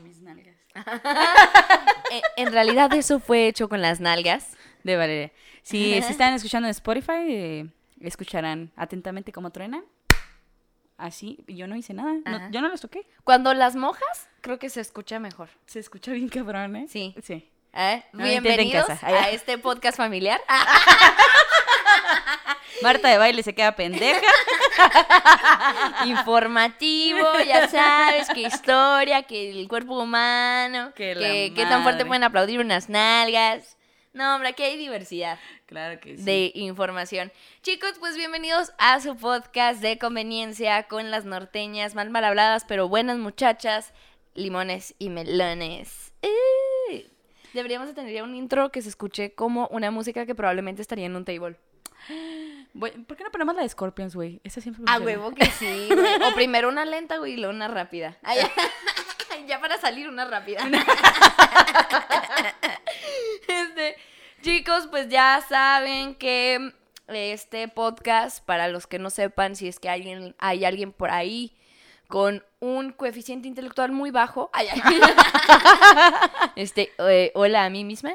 [0.00, 0.56] Mis nalgas.
[2.10, 4.52] En, en realidad eso fue hecho con las nalgas.
[4.84, 5.32] De Valeria.
[5.62, 7.66] Si, si están escuchando en Spotify, eh,
[8.00, 9.84] escucharán atentamente cómo truenan.
[10.96, 12.14] Así, yo no hice nada.
[12.24, 13.08] no- yo no los toqué.
[13.24, 15.48] Cuando las mojas, creo que se escucha mejor.
[15.66, 16.86] Se escucha bien cabrón, ¿eh?
[16.88, 17.14] Sí.
[17.22, 17.50] Sí.
[17.74, 18.04] ¿Eh?
[18.12, 19.06] No en Bienvenidos casa.
[19.08, 20.40] a este podcast familiar.
[22.82, 24.20] Marta de baile se queda pendeja.
[26.06, 32.60] Informativo, ya sabes, qué historia, que el cuerpo humano, Que que tan fuerte pueden aplaudir
[32.60, 33.76] unas nalgas.
[34.12, 36.22] No, hombre, aquí hay diversidad Claro que sí.
[36.22, 37.30] de información.
[37.62, 42.88] Chicos, pues bienvenidos a su podcast de conveniencia con las norteñas mal mal habladas, pero
[42.88, 43.92] buenas muchachas,
[44.34, 46.12] limones y melones.
[46.22, 47.10] ¡Eh!
[47.52, 51.06] Deberíamos de tener ya un intro que se escuche como una música que probablemente estaría
[51.06, 51.56] en un table.
[52.78, 54.40] ¿Por qué no ponemos la de Scorpions, güey?
[54.44, 55.04] Esa siempre A funciona.
[55.06, 56.22] huevo que sí, güey.
[56.22, 58.16] O primero una lenta, güey, y luego una rápida.
[58.22, 58.38] Ay,
[59.46, 60.60] ya para salir una rápida.
[63.48, 63.96] Este,
[64.42, 66.72] chicos, pues ya saben que
[67.08, 71.56] este podcast, para los que no sepan, si es que alguien, hay alguien por ahí
[72.08, 74.50] con un coeficiente intelectual muy bajo.
[74.52, 74.80] Ay, ay.
[76.56, 78.14] Este, eh, hola a mí misma.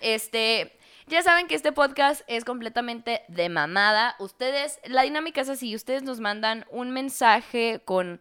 [0.00, 0.78] Este,
[1.10, 4.14] ya saben que este podcast es completamente de mamada.
[4.20, 8.20] Ustedes, la dinámica es así, ustedes nos mandan un mensaje con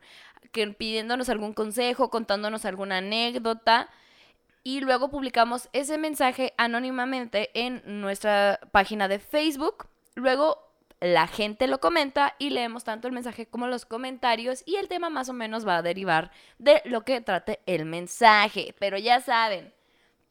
[0.52, 3.90] que pidiéndonos algún consejo, contándonos alguna anécdota
[4.64, 9.88] y luego publicamos ese mensaje anónimamente en nuestra página de Facebook.
[10.16, 10.58] Luego
[11.00, 15.12] la gente lo comenta y leemos tanto el mensaje como los comentarios y el tema
[15.12, 18.74] más o menos va a derivar de lo que trate el mensaje.
[18.80, 19.72] Pero ya saben,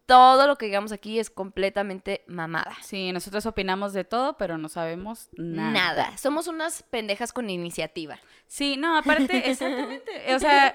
[0.09, 2.75] todo lo que digamos aquí es completamente mamada.
[2.83, 5.71] Sí, nosotros opinamos de todo, pero no sabemos nada.
[5.71, 6.17] Nada.
[6.17, 8.19] Somos unas pendejas con iniciativa.
[8.47, 10.35] Sí, no, aparte, exactamente.
[10.35, 10.75] O sea,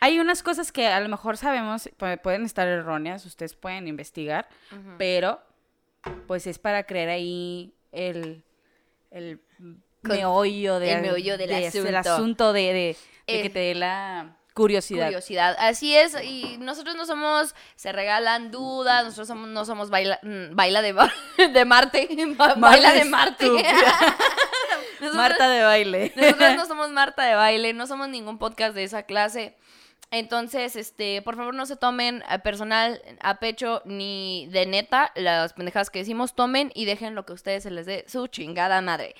[0.00, 4.48] hay unas cosas que a lo mejor sabemos, pu- pueden estar erróneas, ustedes pueden investigar,
[4.96, 5.42] pero
[6.26, 8.42] pues es para crear ahí el,
[9.10, 9.42] el
[10.02, 11.98] meollo, de, el meollo del de- asunto.
[11.98, 12.96] asunto de, de- de
[13.26, 15.06] Eh, que te dé la curiosidad.
[15.06, 15.56] Curiosidad.
[15.58, 20.54] Así es, y nosotros no somos, se regalan dudas, nosotros somos, no somos baila, mm,
[20.56, 21.12] baila de, ba-
[21.52, 23.46] de Marte, ba- baila de Marte.
[25.00, 26.12] Nosotros- Marta de baile.
[26.14, 29.56] Nosotros no somos Marta de baile, no somos ningún podcast de esa clase.
[30.10, 35.52] Entonces, este, por favor no se tomen a personal, a pecho, ni de neta las
[35.52, 38.80] pendejadas que decimos, tomen y dejen lo que a ustedes se les dé su chingada
[38.82, 39.14] madre.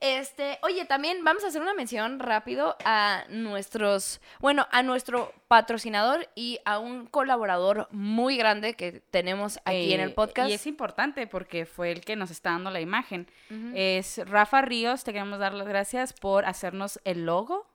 [0.00, 6.28] Este, oye, también vamos a hacer una mención rápido a nuestros, bueno, a nuestro patrocinador
[6.34, 10.50] y a un colaborador muy grande que tenemos aquí en el Eh, podcast.
[10.50, 13.28] Y es importante porque fue el que nos está dando la imagen.
[13.74, 17.66] Es Rafa Ríos, te queremos dar las gracias por hacernos el logo,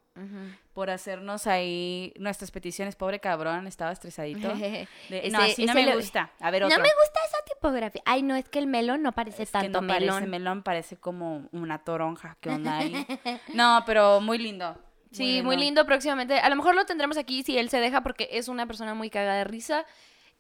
[0.74, 2.96] Por hacernos ahí nuestras peticiones.
[2.96, 4.48] Pobre cabrón, estaba estresadito.
[5.10, 6.32] De- no, así no me gusta.
[6.40, 6.80] A ver, No otro.
[6.82, 8.02] me gusta esa tipografía.
[8.06, 10.10] Ay, no, es que el melón no parece Es que tanto no melón.
[10.16, 12.38] parece melón, parece como una toronja.
[12.42, 13.06] ¿Qué onda ahí?
[13.54, 14.78] no, pero muy lindo.
[15.12, 16.40] Sí, muy lindo próximamente.
[16.40, 19.10] A lo mejor lo tendremos aquí si él se deja porque es una persona muy
[19.10, 19.86] cagada de risa.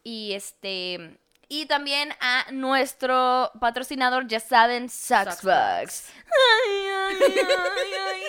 [0.04, 1.20] Y este.
[1.56, 6.10] Y también a nuestro patrocinador, ya saben, Sucksbugs.
[6.26, 8.22] Ay, ay, ay, ay,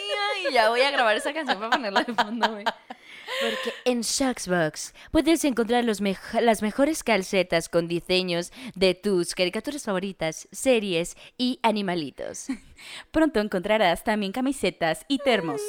[0.46, 0.52] ay.
[0.52, 2.64] Ya voy a grabar esa canción para ponerla de fondo, güey.
[3.40, 9.84] Porque en Sucksbugs puedes encontrar los mej- las mejores calcetas con diseños de tus caricaturas
[9.84, 12.48] favoritas, series y animalitos.
[13.10, 15.62] Pronto encontrarás también camisetas y termos.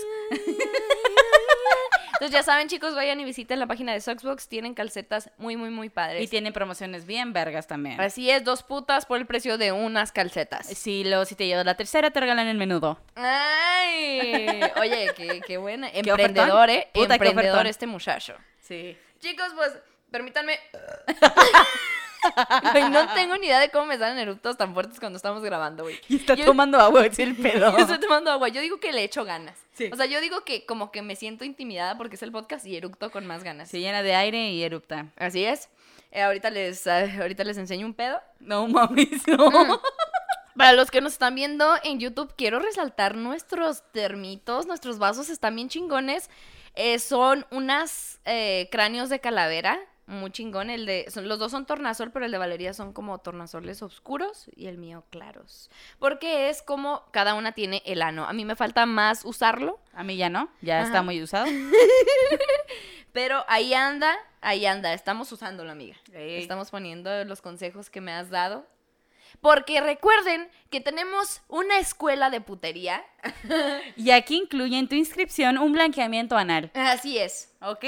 [2.15, 4.47] Entonces ya saben, chicos, vayan y visiten la página de Soxbox.
[4.47, 6.23] Tienen calcetas muy, muy, muy padres.
[6.23, 7.99] Y tienen promociones bien vergas también.
[7.99, 10.65] Así es, dos putas por el precio de unas calcetas.
[10.67, 12.99] Sí, luego si te llevas la tercera te regalan el menudo.
[13.15, 14.61] ¡Ay!
[14.79, 15.91] Oye, qué, qué buena.
[15.91, 16.69] Qué Emprendedor.
[16.69, 16.89] ¿eh?
[16.93, 18.35] Puta, Emprendedor este muchacho.
[18.59, 18.97] Sí.
[19.19, 19.73] Chicos, pues,
[20.11, 20.59] permítanme...
[22.91, 25.99] No tengo ni idea de cómo me salen eructos tan fuertes cuando estamos grabando, güey.
[26.09, 27.71] Y está Yo- tomando agua, es el pedo.
[27.71, 28.47] Yo estoy tomando agua.
[28.49, 29.57] Yo digo que le echo ganas.
[29.73, 29.89] Sí.
[29.91, 32.75] O sea, yo digo que como que me siento intimidada porque es el podcast y
[32.77, 33.69] eructo con más ganas.
[33.69, 35.07] Se llena de aire y erupta.
[35.17, 35.69] Así es.
[36.11, 38.22] Eh, ahorita, les, ah, ahorita les enseño un pedo.
[38.39, 39.81] No mames, no.
[40.55, 45.55] Para los que nos están viendo en YouTube, quiero resaltar nuestros termitos, nuestros vasos están
[45.57, 46.29] bien chingones.
[46.75, 50.69] Eh, son unas eh, cráneos de calavera, muy chingón.
[50.69, 54.46] El de, son- los dos son tornasol, pero el de Valeria son como tornasoles oscuros
[54.55, 55.69] y el mío claros.
[55.99, 58.25] Porque es como cada una tiene el ano.
[58.25, 60.87] A mí me falta más usarlo, A mí ya no, ya Ajá.
[60.87, 61.47] está muy usado.
[63.13, 64.93] pero ahí anda, ahí anda.
[64.93, 65.96] Estamos usándolo, amiga.
[66.13, 66.37] Ey.
[66.41, 68.66] Estamos poniendo los consejos que me has dado.
[69.41, 73.03] Porque recuerden que tenemos una escuela de putería.
[73.97, 77.53] Y aquí incluye en tu inscripción un blanqueamiento anal, Así es.
[77.61, 77.85] ¿ok?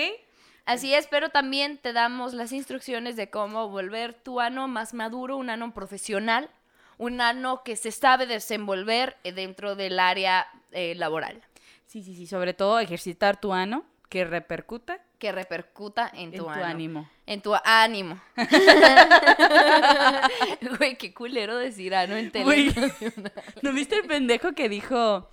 [0.68, 5.38] Así es, pero también te damos las instrucciones de cómo volver tu ano más maduro,
[5.38, 6.50] un ano profesional,
[6.98, 11.42] un ano que se sabe desenvolver eh, dentro del área eh, laboral,
[11.86, 12.28] Sí, sí, sí.
[12.28, 16.66] Sobre todo ejercitar tu ano que repercuta que repercuta en en tu, tu ano.
[16.66, 17.10] ánimo.
[17.25, 18.19] En tu ánimo.
[20.78, 22.46] Güey, qué culero decir ano en tele.
[22.46, 22.75] Güey,
[23.62, 25.30] ¿no viste el pendejo que dijo,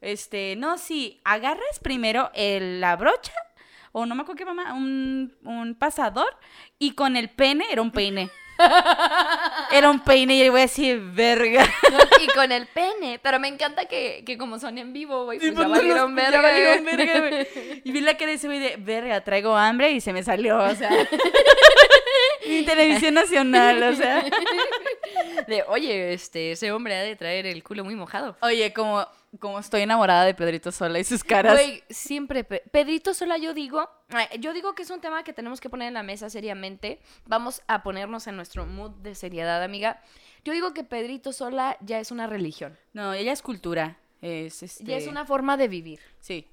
[0.00, 3.32] este, no, sí, agarras primero el- la brocha,
[3.98, 6.28] o no me acuerdo qué mamá, un, un pasador,
[6.78, 8.28] y con el pene, era un peine.
[9.70, 11.64] Era un peine y le voy a decir, verga.
[12.22, 13.18] y con el pene.
[13.22, 15.74] Pero me encanta que, que como son en vivo, güey, Sí, pues ya pues, no
[15.76, 16.42] valieron los- ya verga.
[16.42, 16.96] valieron güey.
[16.96, 17.82] verga, güey.
[17.84, 20.58] Y vi la cara de ese güey de, verga, traigo hambre y se me salió,
[20.58, 20.90] o sea.
[22.46, 24.24] Mi televisión nacional, o sea.
[25.48, 28.36] De, oye, este, ese hombre ha de traer el culo muy mojado.
[28.40, 29.06] Oye, como,
[29.40, 31.52] como estoy enamorada de Pedrito Sola y sus caras.
[31.54, 32.44] Güey, siempre.
[32.44, 33.90] Pe- Pedrito Sola, yo digo.
[34.40, 37.00] Yo digo que es un tema que tenemos que poner en la mesa seriamente.
[37.26, 40.02] Vamos a ponernos en nuestro mood de seriedad, amiga.
[40.44, 42.78] Yo digo que Pedrito Sola ya es una religión.
[42.92, 43.98] No, ella es cultura.
[44.22, 44.84] Es este.
[44.84, 46.00] Ya es una forma de vivir.
[46.20, 46.48] Sí.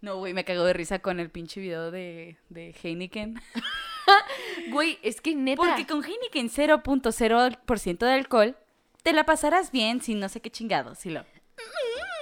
[0.00, 3.40] No, güey, me cago de risa con el pinche video de, de Heineken.
[4.70, 5.62] Güey, es que neta.
[5.62, 8.56] Porque con Heineken 0.0% de alcohol,
[9.02, 11.04] te la pasarás bien sin no sé qué chingados.
[11.06, 11.24] Y lo.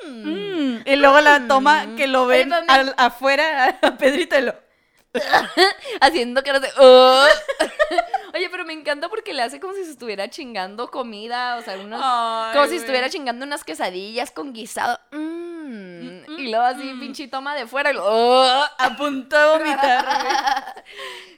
[0.06, 0.76] Mm.
[0.84, 4.54] Y luego la toma que lo ven Oye, al- afuera a Pedrito y lo.
[6.00, 6.68] haciendo caras de.
[6.78, 7.24] "Oh".
[8.34, 11.76] Oye, pero me encanta porque le hace como si se estuviera chingando comida, o sea,
[11.78, 14.98] unos, Ay, como si estuviera chingando unas quesadillas con guisado.
[15.10, 15.61] Mm.
[16.38, 17.90] Y luego así, pinche toma de fuera.
[17.90, 18.64] Y lo, "Oh".
[18.78, 20.04] A punto de vomitar.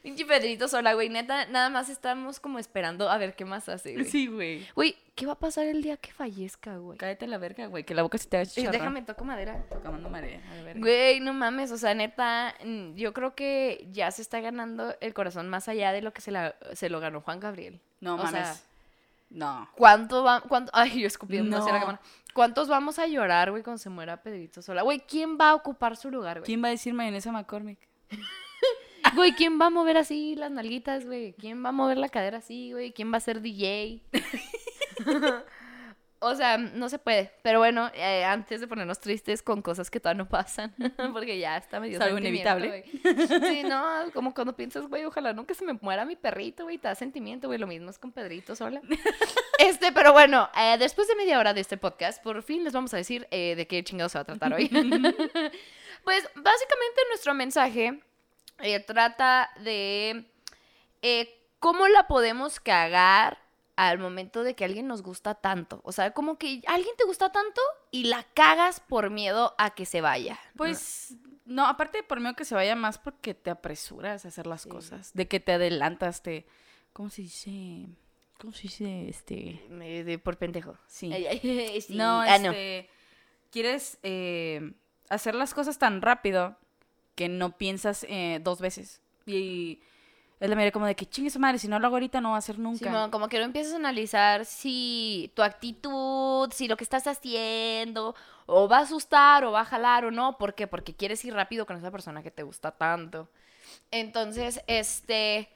[0.03, 1.09] Pinche Pedrito sola, güey.
[1.09, 4.05] Neta, nada más estamos como esperando a ver qué más hace, güey.
[4.05, 4.67] Sí, güey.
[4.75, 6.99] Güey, ¿qué va a pasar el día que fallezca, güey?
[6.99, 8.73] Cállate la verga, güey, que la boca se te va a Eh, chicharrar.
[8.73, 9.65] Déjame toco madera.
[9.71, 10.81] Tocando marea, a la verga.
[10.81, 15.15] Güey, no mames, o sea, neta, mm, yo creo que ya se está ganando el
[15.15, 17.81] corazón más allá de lo que se, la- se lo ganó Juan Gabriel.
[18.01, 18.33] No o mames.
[18.33, 18.57] sea,
[19.35, 19.69] no.
[19.77, 21.85] ¿Cuánto va, cuánto, ay, yo escupiendo hacia la No.
[21.87, 22.01] cámara.
[22.33, 24.83] ¿Cuántos vamos a llorar, güey, cuando se muera Pedrito Sola?
[24.83, 26.47] Güey, ¿quién va a ocupar su lugar, güey?
[26.47, 27.79] ¿Quién va a decir mayonesa McCormick?
[29.15, 31.35] Güey, ¿quién va a mover así las nalguitas, güey?
[31.35, 32.91] ¿Quién va a mover la cadera así, güey?
[32.93, 34.03] ¿Quién va a ser DJ?
[36.27, 37.33] O sea, no se puede.
[37.43, 40.75] Pero bueno, eh, antes de ponernos tristes con cosas que todavía no pasan,
[41.13, 43.05] porque ya está medio Es algo sentimiento, inevitable.
[43.29, 43.55] güey.
[43.55, 46.89] Sí, no, como cuando piensas, güey, ojalá nunca se me muera mi perrito, güey, te
[46.89, 47.59] da sentimiento, güey.
[47.59, 48.81] Lo mismo es con Pedrito sola.
[49.57, 52.93] Este, pero bueno, eh, después de media hora de este podcast, por fin les vamos
[52.93, 54.69] a decir eh, de qué chingado se va a tratar hoy.
[54.69, 58.01] pues básicamente nuestro mensaje
[58.85, 60.25] trata de
[61.61, 63.44] cómo la podemos cagar
[63.77, 65.81] al momento de que alguien nos gusta tanto.
[65.85, 67.61] O sea, como que alguien te gusta tanto
[67.91, 70.39] y la cagas por miedo a que se vaya.
[70.57, 74.63] Pues, no, aparte por miedo que se vaya más porque te apresuras a hacer las
[74.63, 74.69] Sí.
[74.69, 75.13] cosas.
[75.15, 76.47] De que te adelantas, te.
[76.93, 77.87] ¿Cómo se dice?
[78.39, 79.09] ¿Cómo se dice?
[79.09, 79.61] Este.
[79.69, 80.77] De- por pendejo.
[80.87, 81.09] Sí.
[81.91, 82.51] No, Ah, no.
[82.51, 82.89] este.
[83.51, 84.73] Quieres eh,
[85.09, 86.57] hacer las cosas tan rápido
[87.15, 89.01] que no piensas eh, dos veces.
[89.27, 89.81] Y
[90.41, 92.31] es la manera como de que chingue su madre, si no lo hago ahorita no
[92.31, 93.09] va a hacer nunca.
[93.11, 98.15] Como que no empiezas a analizar si tu actitud, si lo que estás haciendo,
[98.47, 100.37] o va a asustar, o va a jalar, o no.
[100.37, 100.67] ¿Por qué?
[100.67, 103.31] Porque quieres ir rápido con esa persona que te gusta tanto.
[103.91, 105.51] Entonces, este.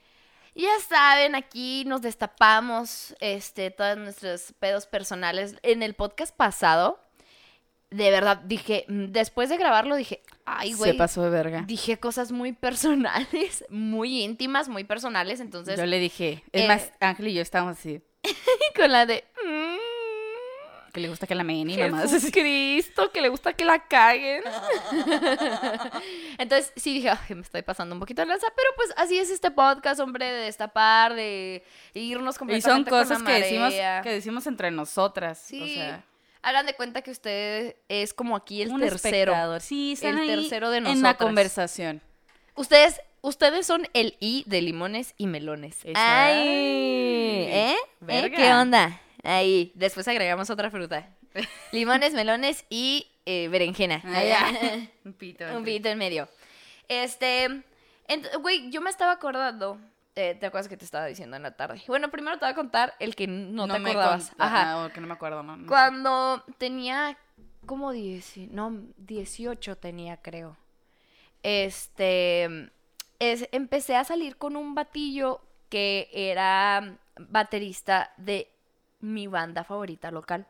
[0.55, 5.55] Ya saben, aquí nos destapamos este, todos nuestros pedos personales.
[5.63, 6.99] En el podcast pasado,
[7.91, 10.93] de verdad, dije, mm, después de grabarlo, dije, ay, güey.
[10.93, 11.65] Se pasó de verga.
[11.67, 15.41] Dije cosas muy personales, muy íntimas, muy personales.
[15.41, 16.45] Entonces, Yo le dije.
[16.53, 18.03] Es eh, más, Ángel y yo estábamos así.
[18.77, 19.25] con la de.
[19.45, 19.79] "Mm,
[20.93, 22.11] Que le gusta que la meen y mamás.
[22.11, 24.43] Jesucristo, que le gusta que la caguen.
[26.39, 29.31] Entonces, sí dije, "Ay, me estoy pasando un poquito de lanza, pero pues así es
[29.31, 31.63] este podcast, hombre, de destapar, de
[31.95, 35.39] irnos Y completamente son cosas con que decimos, que decimos entre nosotras.
[35.39, 35.63] Sí.
[35.63, 36.05] O sea,
[36.49, 39.33] Hagan de cuenta que usted es como aquí el un tercero.
[39.33, 39.61] espectador.
[39.61, 42.01] Sí, están El ahí tercero de En la conversación.
[42.55, 45.85] Ustedes, ustedes son el I de limones y melones.
[45.85, 47.77] Esa- Ay, ¿eh?
[48.09, 48.33] ¿Eh?
[48.35, 48.99] ¿Qué onda?
[49.23, 51.07] Ahí, después agregamos otra fruta.
[51.73, 54.01] Limones, melones y eh, berenjena.
[54.05, 54.89] Ah, ya.
[55.05, 55.45] Un pito.
[55.55, 56.29] Un pito en medio.
[56.89, 57.63] Este,
[58.41, 59.79] güey, yo me estaba acordando,
[60.19, 61.81] eh, ¿te acuerdas que te estaba diciendo en la tarde?
[61.87, 64.33] Bueno, primero te voy a contar el que no, te me acordabas.
[64.37, 64.83] Ajá.
[64.83, 65.57] no, que no me acuerdo, ¿no?
[65.57, 65.69] No.
[65.69, 67.17] Cuando tenía
[67.67, 70.57] como 10, no, 18 tenía, creo.
[71.45, 72.69] Este,
[73.21, 78.51] es, empecé a salir con un batillo que era baterista de
[78.99, 80.49] mi banda favorita local.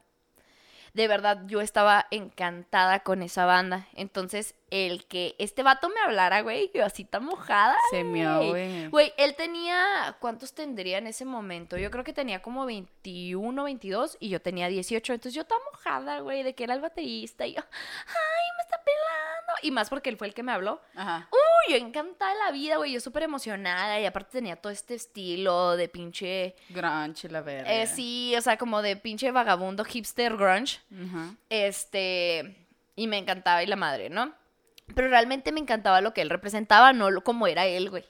[0.95, 3.87] de verdad yo estaba encantada con esa banda.
[3.93, 7.77] Entonces, el que este vato me hablara, güey, yo así tan mojada.
[7.91, 8.89] Se mió, güey.
[8.89, 11.77] Güey, él tenía, ¿cuántos tendría en ese momento?
[11.77, 15.15] Yo creo que tenía como 21, 22 y yo tenía 18.
[15.15, 18.83] Entonces yo estaba mojada, güey, de que era el baterista y yo, ay, me está
[18.83, 19.53] pelando.
[19.63, 20.81] Y más porque él fue el que me habló.
[20.95, 21.29] Ajá.
[21.33, 24.95] Uy, yo encantada de la vida, güey, yo súper emocionada y aparte tenía todo este
[24.95, 26.55] estilo de pinche...
[26.69, 27.73] Grunge, la verga.
[27.73, 30.81] Eh, sí, o sea, como de pinche vagabundo hipster grunge.
[30.93, 31.35] Ajá.
[31.49, 34.35] Este, y me encantaba y la madre, ¿no?
[34.95, 38.04] Pero realmente me encantaba lo que él representaba, no lo- como era él, güey.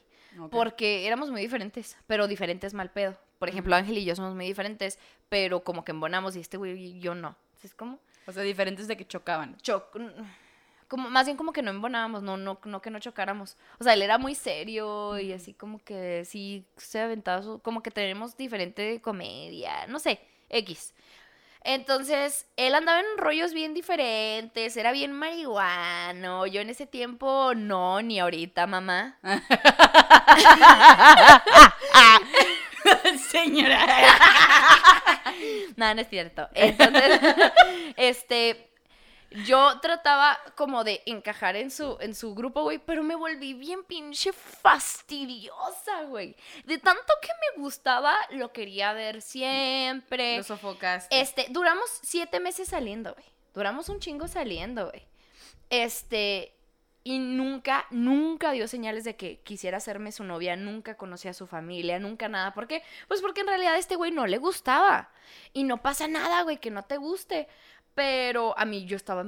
[0.50, 3.16] Porque éramos muy diferentes, pero diferentes mal pedo.
[3.38, 6.78] Por ejemplo, Ángel y yo somos muy diferentes, pero como que embonamos y este güey
[6.78, 7.37] y yo no.
[7.62, 7.99] ¿Es como?
[8.26, 9.56] O sea, diferentes de que chocaban.
[9.58, 9.97] Choc
[10.87, 13.56] como más bien como que no embonábamos, no, no, no que no chocáramos.
[13.78, 17.82] O sea, él era muy serio y así como que sí se aventaba su- como
[17.82, 20.18] que tenemos diferente comedia, no sé,
[20.49, 20.94] X.
[21.62, 26.47] Entonces, él andaba en rollos bien diferentes, era bien marihuano.
[26.47, 29.19] Yo en ese tiempo no, ni ahorita, mamá.
[33.31, 33.79] Señora.
[35.77, 36.49] No, no es cierto.
[36.55, 37.21] Entonces,
[37.97, 38.67] este,
[39.30, 43.85] yo trataba como de encajar en su, en su grupo, güey, pero me volví bien
[43.85, 46.35] pinche fastidiosa, güey.
[46.64, 50.38] De tanto que me gustaba, lo quería ver siempre.
[50.38, 51.20] Lo sofocaste.
[51.20, 53.26] Este, duramos siete meses saliendo, güey.
[53.54, 55.06] Duramos un chingo saliendo, güey.
[55.68, 56.54] Este,
[57.04, 61.47] y nunca, nunca dio señales de que quisiera hacerme su novia, nunca conocí a su
[61.47, 62.52] familia, nunca nada.
[62.52, 62.82] ¿Por qué?
[63.08, 65.11] Pues porque en realidad a este güey no le gustaba.
[65.52, 67.49] Y no pasa nada, güey, que no te guste.
[67.99, 69.26] Pero a mí yo estaba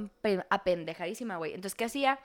[0.49, 1.53] apendejadísima, güey.
[1.53, 2.19] Entonces, ¿qué hacía?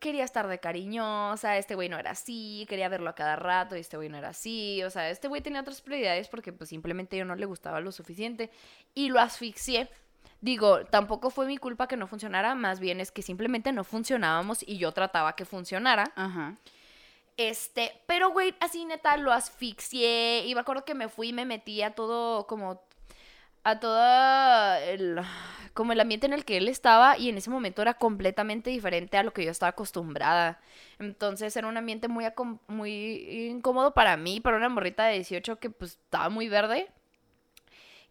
[0.00, 3.78] Quería estar de cariñosa, este güey no era así, quería verlo a cada rato y
[3.78, 4.82] este güey no era así.
[4.82, 7.92] O sea, este güey tenía otras prioridades porque pues simplemente yo no le gustaba lo
[7.92, 8.50] suficiente.
[8.92, 9.88] Y lo asfixié.
[10.40, 14.64] Digo, tampoco fue mi culpa que no funcionara, más bien es que simplemente no funcionábamos
[14.66, 16.10] y yo trataba que funcionara.
[16.16, 16.56] Ajá.
[17.36, 20.44] Este, pero güey, así neta lo asfixié.
[20.44, 22.82] Y me acuerdo que me fui y me metí a todo como
[23.64, 25.20] a todo el
[25.74, 29.18] como el ambiente en el que él estaba y en ese momento era completamente diferente
[29.18, 30.60] a lo que yo estaba acostumbrada.
[31.00, 32.24] Entonces era un ambiente muy
[32.68, 36.88] muy incómodo para mí, para una morrita de 18 que pues estaba muy verde.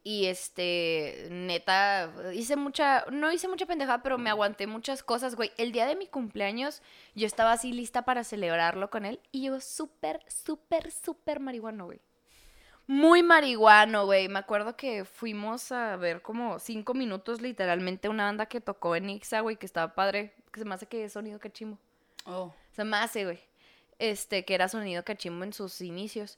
[0.05, 5.51] Y este, neta, hice mucha, no hice mucha pendejada, pero me aguanté muchas cosas, güey.
[5.57, 6.81] El día de mi cumpleaños,
[7.15, 9.21] yo estaba así lista para celebrarlo con él.
[9.31, 12.01] Y yo súper, súper, súper marihuano, güey.
[12.87, 14.27] Muy marihuano, güey.
[14.27, 19.09] Me acuerdo que fuimos a ver como cinco minutos, literalmente, una banda que tocó en
[19.09, 20.33] Ixa, güey, que estaba padre.
[20.51, 21.77] Que se me hace que es sonido cachimbo.
[22.25, 22.53] Oh.
[22.71, 23.39] Se me hace, güey.
[23.99, 26.37] Este, que era sonido cachimbo en sus inicios.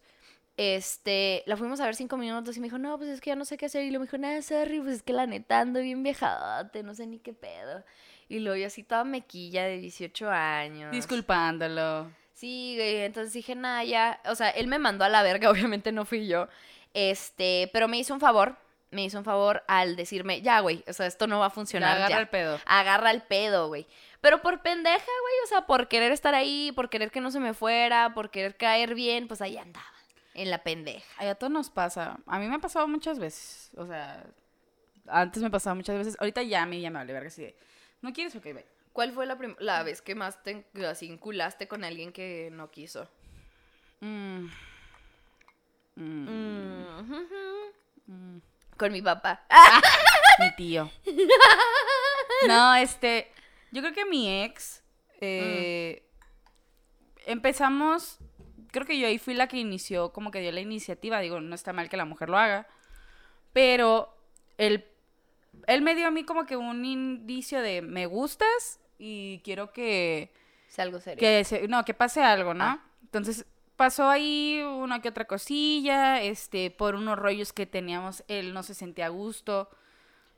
[0.58, 3.36] Este, la fuimos a ver cinco minutos y me dijo, no, pues es que ya
[3.36, 3.84] no sé qué hacer.
[3.84, 6.94] Y luego me dijo, nada, sorry, pues es que la neta ando bien viejadote, no
[6.94, 7.84] sé ni qué pedo.
[8.30, 10.92] Y luego yo así toda mequilla de 18 años.
[10.92, 12.10] Disculpándolo.
[12.36, 15.50] Sí, güey, entonces dije, nada, ya, o sea, él me mandó a la verga,
[15.80, 16.48] obviamente no fui yo,
[16.94, 18.58] este, pero me hizo un favor,
[18.92, 21.54] me hizo un favor al decirme, ya, güey, o sea, esto no va a Ya
[21.56, 22.20] funcionar, agarra ya.
[22.20, 22.60] el pedo.
[22.66, 23.88] Agarra el pedo, güey.
[24.22, 27.40] Pero por pendeja, güey, o sea, por querer estar ahí, por querer que no se
[27.40, 29.86] me fuera, por querer caer bien, pues ahí andaba,
[30.34, 31.06] en la pendeja.
[31.18, 32.18] Ay, a todos nos pasa.
[32.28, 33.70] A mí me ha pasado muchas veces.
[33.78, 34.26] O sea,
[35.08, 36.18] antes me pasaba muchas veces.
[36.20, 37.56] Ahorita ya a mí ya me vale verga así de,
[38.02, 38.36] ¿no quieres?
[38.36, 38.66] Ok, bye.
[38.96, 43.10] ¿Cuál fue la, la vez que más te así inculaste con alguien que no quiso?
[44.00, 44.46] Mm.
[45.98, 46.80] Mm.
[48.08, 48.38] Mm.
[48.78, 49.46] Con mi papá.
[50.40, 50.90] Mi tío.
[52.48, 53.32] No, este.
[53.72, 54.82] Yo creo que mi ex.
[55.20, 56.04] eh,
[57.26, 58.20] Empezamos.
[58.72, 61.20] Creo que yo ahí fui la que inició, como que dio la iniciativa.
[61.20, 62.66] Digo, no está mal que la mujer lo haga.
[63.52, 64.16] Pero
[64.58, 64.86] él,
[65.68, 70.32] él me dio a mí como que un indicio de me gustas y quiero que.
[70.68, 71.20] Es algo serio.
[71.20, 72.64] Que se- no, que pase algo, ¿no?
[72.64, 72.80] Ah.
[73.04, 78.64] Entonces pasó ahí una que otra cosilla, este, por unos rollos que teníamos, él no
[78.64, 79.70] se sentía a gusto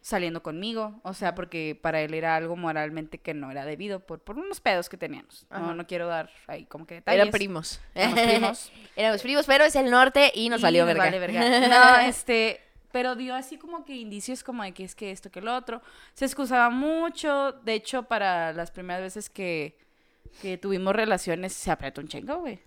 [0.02, 4.20] saliendo conmigo, o sea, porque para él era algo moralmente que no era debido por,
[4.20, 5.46] por unos pedos que teníamos.
[5.50, 7.20] No, no quiero dar ahí como que detalles.
[7.20, 7.82] Eran primos.
[7.94, 8.72] Éramos primos.
[8.96, 11.04] Éramos primos, pero es el norte y nos Y valió verga.
[11.06, 11.68] vale verga.
[11.68, 12.62] No, este,
[12.98, 15.84] pero dio así como que indicios como de que es que esto, que lo otro.
[16.16, 19.77] Se excusaba mucho, de hecho, para las primeras veces que,
[20.42, 22.60] que tuvimos relaciones se apretó un chingo, güey.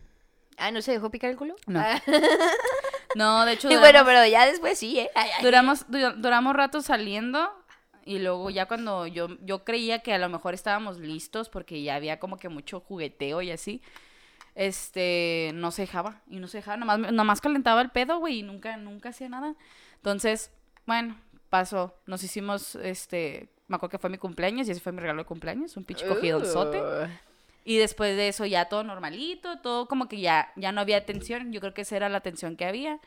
[0.56, 1.56] Ah, ¿no se dejó picar el culo?
[1.66, 1.80] No.
[1.80, 2.00] Ah.
[3.16, 5.10] No, de hecho, Y duramos, bueno, pero ya después sí, ¿eh?
[5.16, 5.42] Ay, ay.
[5.44, 7.50] duramos, du- duramos rato saliendo
[8.04, 11.96] y luego ya cuando yo, yo creía que a lo mejor estábamos listos porque ya
[11.96, 13.82] había como que mucho jugueteo y así,
[14.54, 18.42] este, no se dejaba y no se dejaba, nomás, nomás calentaba el pedo, güey, y
[18.44, 19.54] nunca, nunca hacía nada.
[20.00, 20.50] Entonces,
[20.87, 21.16] bueno,
[21.50, 25.23] pasó, nos hicimos, este, me acuerdo que fue mi cumpleaños y ese fue mi regalo
[25.23, 26.80] de cumpleaños, un pinche cogidonzote.
[26.80, 27.09] Uh.
[27.64, 31.52] Y después de eso ya todo normalito, todo como que ya, ya no había tensión.
[31.52, 32.99] Yo creo que esa era la tensión que había.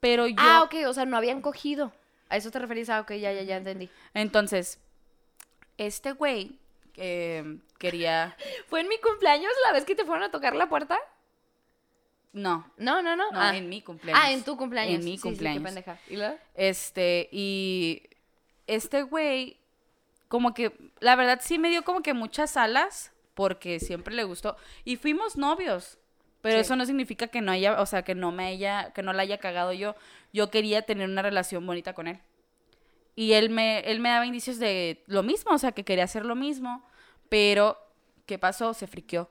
[0.00, 0.36] Pero yo...
[0.38, 1.92] Ah, ok, o sea, no habían cogido.
[2.28, 2.90] ¿A eso te referís?
[2.90, 3.88] Ah, ok, ya, ya, ya entendí.
[4.14, 4.80] Entonces,
[5.78, 6.58] este güey
[6.96, 8.36] eh, quería...
[8.68, 10.98] ¿Fue en mi cumpleaños la vez que te fueron a tocar la puerta?
[12.38, 13.30] No, No, no, no.
[13.32, 13.56] no, ah.
[13.56, 14.22] en mi cumpleaños.
[14.24, 15.00] Ah, en tu cumpleaños.
[15.00, 15.62] En mi Sí, sí, qué cumpleaños.
[15.64, 15.98] pendeja.
[16.08, 16.36] ¿Y luego?
[16.54, 18.02] Este, y
[18.66, 19.56] este güey,
[20.28, 24.56] como que, la verdad sí me dio como que muchas alas, porque siempre le gustó.
[24.84, 25.98] Y fuimos novios,
[26.40, 26.60] pero Sí.
[26.60, 29.22] eso no significa que no haya, o sea, que no me haya, que no la
[29.22, 29.96] haya cagado yo.
[30.32, 32.20] Yo quería tener una relación bonita con él.
[33.16, 36.24] Y él me, él me daba indicios de lo mismo, o sea, que quería hacer
[36.24, 36.84] lo mismo,
[37.28, 37.76] pero,
[38.26, 38.74] ¿qué pasó?
[38.74, 39.28] Se friqueó.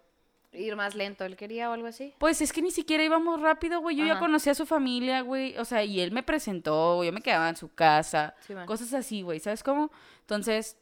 [0.53, 2.13] Ir más lento, él quería o algo así.
[2.17, 3.95] Pues es que ni siquiera íbamos rápido, güey.
[3.95, 5.57] Yo ya conocía a su familia, güey.
[5.57, 8.33] O sea, y él me presentó, yo me quedaba en su casa.
[8.39, 9.39] Sí, cosas así, güey.
[9.39, 9.91] ¿Sabes cómo?
[10.21, 10.77] Entonces,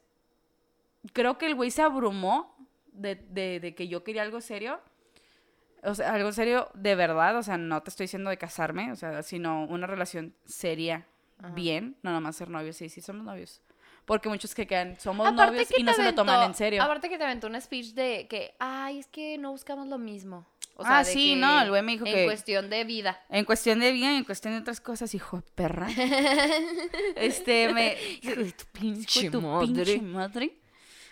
[1.13, 2.55] creo que el güey se abrumó
[2.91, 4.79] de, de, de que yo quería algo serio.
[5.84, 7.38] O sea, algo serio de verdad.
[7.38, 11.07] O sea, no te estoy diciendo de casarme, o sea, sino una relación seria,
[11.53, 11.98] bien.
[12.03, 12.77] No nomás ser novios.
[12.77, 13.62] Sí, sí, somos novios.
[14.06, 16.84] Porque muchos que quedan, somos novios y no se lo toman en serio.
[16.84, 20.46] Aparte que te aventó un speech de que, ay, es que no buscamos lo mismo.
[20.78, 23.20] O Ah, de sí, que no, el güey me dijo en que- cuestión de vida.
[23.30, 25.88] En cuestión de bien, en cuestión de otras cosas, hijo de perra.
[27.16, 27.96] este, me...
[28.22, 29.68] Hijo de tu pinche hijo de tu madre.
[29.86, 30.52] pinche madre.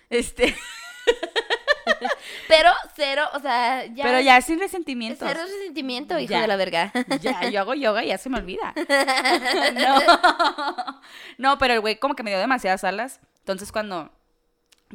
[0.09, 0.53] Este,
[2.47, 4.03] Pero cero, o sea, ya.
[4.03, 5.27] pero ya sin resentimientos.
[5.27, 6.41] Cero resentimiento, hijo Ya.
[6.41, 6.91] de la verga.
[7.21, 8.73] Ya, yo hago yoga y ya se me olvida.
[9.73, 11.01] No.
[11.37, 13.19] No, pero el güey como que me dio demasiadas alas.
[13.39, 14.11] Entonces cuando,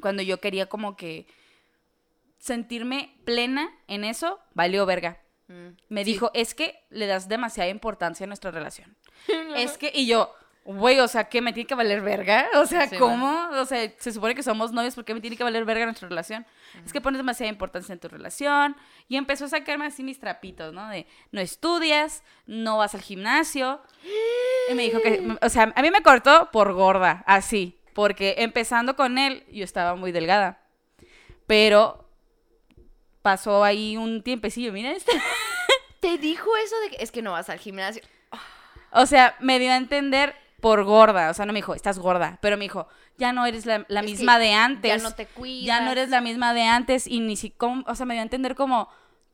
[0.00, 1.26] cuando yo quería como que
[2.38, 5.18] sentirme plena en eso, valió verga.
[5.49, 5.68] Mm.
[5.88, 8.97] Me dijo, es que le das demasiada importancia a nuestra relación.
[9.57, 10.35] es que, y yo,
[10.68, 12.46] güey, o sea, ¿qué me tiene que valer verga?
[12.56, 13.48] O sea, Sí, ¿cómo?
[13.52, 16.10] O sea, se supone que somos novios, ¿por qué me tiene que valer verga nuestra
[16.10, 16.44] relación?
[16.84, 18.76] Es que pones demasiada importancia en tu relación.
[19.08, 20.87] Y empezó a sacarme así mis trapitos, ¿no?
[20.90, 23.80] De, no estudias, no vas al gimnasio.
[24.71, 27.80] Y me dijo que, o sea, a mí me cortó por gorda, así.
[27.95, 30.60] Porque empezando con él, yo estaba muy delgada.
[31.47, 32.10] Pero
[33.23, 35.12] pasó ahí un tiempecillo, mira este.
[36.00, 38.02] Te dijo eso de que es que no vas al gimnasio.
[38.90, 41.30] O sea, me dio a entender por gorda.
[41.30, 42.38] O sea, no me dijo, estás gorda.
[42.40, 45.02] Pero me dijo, ya no eres la, la misma de antes.
[45.02, 45.66] Ya no te cuidas.
[45.66, 47.06] Ya no eres la misma de antes.
[47.06, 48.88] Y ni siquiera, o sea, me dio a entender como,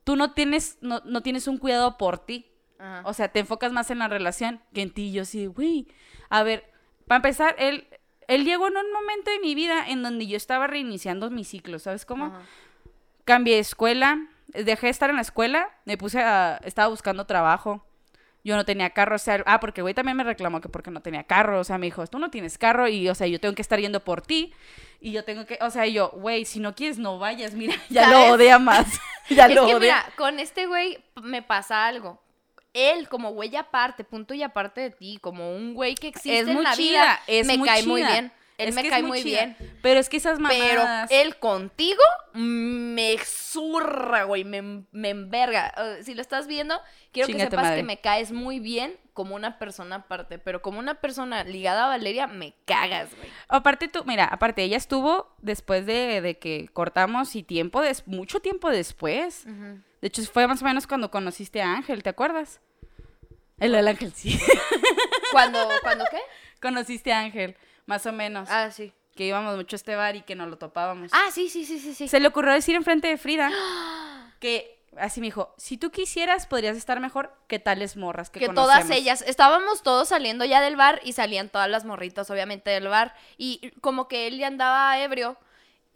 [0.05, 2.47] tú no tienes, no, no tienes un cuidado por ti.
[2.79, 3.03] Ajá.
[3.05, 5.09] O sea, te enfocas más en la relación que en ti.
[5.09, 5.89] Y yo sí, güey.
[6.29, 6.71] A ver,
[7.07, 7.87] para empezar, él,
[8.29, 11.79] él llegó en un momento de mi vida en donde yo estaba reiniciando mi ciclo,
[11.79, 12.27] ¿sabes cómo?
[12.27, 12.43] Ajá.
[13.25, 17.85] Cambié de escuela, dejé de estar en la escuela, me puse a, estaba buscando trabajo.
[18.45, 21.01] Yo no tenía carro, o sea, ah, porque güey también me reclamó que porque no
[21.01, 23.55] tenía carro, o sea, me dijo, tú no tienes carro y, o sea, yo tengo
[23.55, 24.53] que estar yendo por ti
[25.01, 28.05] y yo tengo que, o sea, yo, güey, si no quieres, no vayas, mira, ya
[28.05, 28.29] ¿Sabes?
[28.29, 28.87] lo odia más,
[29.31, 29.81] ya es lo que odia.
[29.81, 32.23] mira, con este güey me pasa algo.
[32.75, 36.49] Él, como güey aparte, punto y aparte de ti, como un güey que existe es
[36.49, 38.33] en la chida, vida, es me cae muy bien.
[38.57, 39.47] Él Es me cae muy chida.
[39.47, 39.79] bien.
[39.83, 41.11] Pero es que esas Pero mamadas...
[41.11, 42.03] él contigo
[42.35, 45.75] me zurra, güey, me, me enverga.
[46.03, 46.81] Si lo estás viendo,
[47.13, 50.79] quiero Chinga que sepas que me caes muy bien como una persona aparte, pero como
[50.79, 53.29] una persona ligada a Valeria, me cagas, güey.
[53.49, 58.41] Aparte tú, mira, aparte ella estuvo después de, de que cortamos y tiempo, des, mucho
[58.41, 59.47] tiempo después.
[59.47, 62.61] De hecho, fue más o menos cuando conociste a Ángel, ¿te acuerdas?
[63.59, 64.39] El, el Ángel, sí.
[65.33, 66.19] ¿Cuándo, ¿cuándo qué?
[66.61, 67.57] conociste a Ángel,
[67.87, 68.49] más o menos.
[68.51, 68.93] Ah, sí.
[69.15, 71.11] Que íbamos mucho a este bar y que nos lo topábamos.
[71.13, 72.09] Ah, sí, sí, sí, sí, sí.
[72.09, 73.51] Se le ocurrió decir enfrente de Frida
[74.41, 78.49] que así me dijo, si tú quisieras, podrías estar mejor que tales morras que, que
[78.49, 78.97] todas conocemos".
[78.97, 83.15] ellas, estábamos todos saliendo ya del bar y salían todas las morritas, obviamente, del bar.
[83.37, 85.37] Y como que él ya andaba ebrio.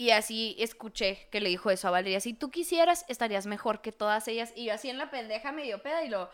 [0.00, 2.20] Y así escuché que le dijo eso a Valeria.
[2.20, 4.52] Si tú quisieras, estarías mejor que todas ellas.
[4.54, 6.30] Y yo así en la pendeja medio peda y lo...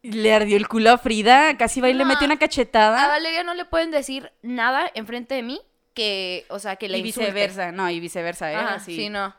[0.00, 3.08] Y Le ardió el culo a Frida, casi va y le metió una A cachetada.
[3.08, 5.60] Valeria no le pueden decir nada enfrente de mí
[5.92, 7.30] que, o sea, que le Y insulte.
[7.32, 8.54] viceversa, no, y viceversa, ¿eh?
[8.54, 8.94] Ajá, Así.
[8.96, 9.34] sí, no.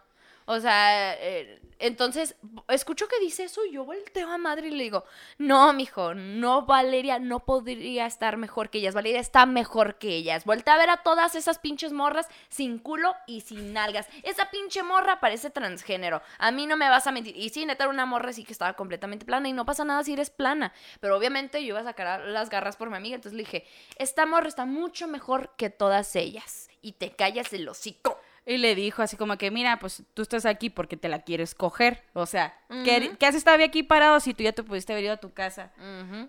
[0.45, 2.35] O sea, eh, entonces,
[2.69, 5.03] escucho que dice eso y yo volteo a madre y le digo,
[5.37, 8.95] no, mijo, no, Valeria no podría estar mejor que ellas.
[8.95, 10.45] Valeria está mejor que ellas.
[10.45, 14.07] Voltea a ver a todas esas pinches morras sin culo y sin nalgas.
[14.23, 16.21] Esa pinche morra parece transgénero.
[16.37, 17.35] A mí no me vas a mentir.
[17.35, 20.05] Y sí, neta, era una morra sí que estaba completamente plana y no pasa nada
[20.05, 20.71] si eres plana.
[21.01, 23.15] Pero obviamente yo iba a sacar las garras por mi amiga.
[23.15, 26.69] Entonces le dije, esta morra está mucho mejor que todas ellas.
[26.81, 28.19] Y te callas el hocico.
[28.45, 31.55] Y le dijo así como que, mira, pues tú estás aquí porque te la quieres
[31.55, 32.03] coger.
[32.13, 32.53] O sea,
[32.83, 35.33] ¿qué, ¿qué haces todavía aquí parado si tú ya te pudiste haber ido a tu
[35.33, 35.71] casa?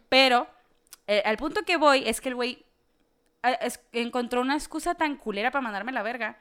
[0.09, 0.47] Pero
[1.09, 2.65] eh, al punto que voy es que el güey
[3.93, 6.39] encontró una excusa tan culera para mandarme la verga.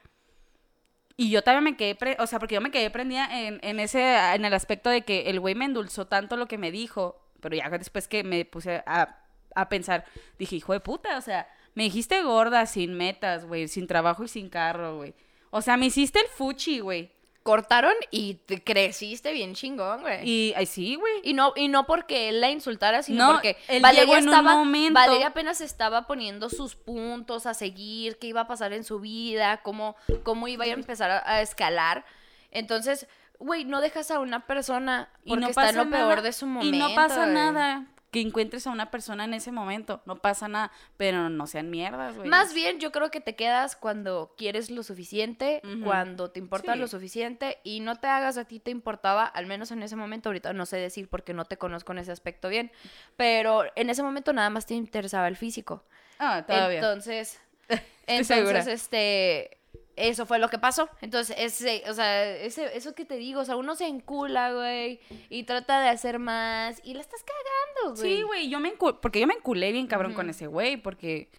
[1.16, 3.80] Y yo también me quedé, pre- o sea, porque yo me quedé prendida en, en
[3.80, 7.22] ese, en el aspecto de que el güey me endulzó tanto lo que me dijo,
[7.40, 9.18] pero ya después que me puse a,
[9.54, 10.06] a pensar,
[10.40, 14.28] dije, hijo de puta, o sea, me dijiste gorda, sin metas, güey, sin trabajo y
[14.28, 15.14] sin carro, güey.
[15.56, 17.12] O sea, me hiciste el fuchi, güey.
[17.44, 20.28] Cortaron y te creciste bien chingón, güey.
[20.28, 21.14] Y, ay, sí, güey.
[21.24, 24.44] Y no, y no porque él la insultara, sino No, porque él Valeria en un
[24.46, 29.00] momento- Valeria apenas estaba poniendo sus puntos a seguir, qué iba a pasar en su
[29.00, 32.04] vida, cómo, cómo iba a empezar a, a escalar.
[32.50, 33.08] Entonces,
[33.40, 36.76] güey, no dejas a una persona porque está en lo peor de su momento.
[36.76, 40.02] Y no pasa nada que encuentres a una persona en ese momento.
[40.06, 40.72] No pasa nada.
[40.96, 42.30] Pero no sean mierdas, güey.
[42.30, 46.80] Más bien, yo creo que te quedas cuando quieres lo suficiente, cuando te importa Sí.
[46.80, 50.30] lo suficiente y no te hagas a ti te importaba, al menos en ese momento,
[50.30, 52.72] ahorita no sé decir porque no te conozco en ese aspecto bien,
[53.18, 55.84] pero en ese momento nada más te interesaba el físico.
[56.20, 56.78] Ah, todavía.
[56.78, 57.40] Entonces,
[58.08, 58.60] segura.
[58.60, 59.58] entonces, este,
[59.96, 60.90] eso fue lo que pasó.
[61.02, 65.00] Entonces, ese, o sea, ese, eso que te digo, o sea, uno se encula, güey,
[65.30, 68.18] y trata de hacer más y la estás cagando, güey.
[68.18, 71.30] Sí, güey, yo me encu- porque yo me enculé bien cabrón con ese güey, porque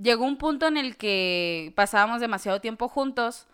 [0.00, 3.46] llegó un punto en el que pasábamos demasiado tiempo juntos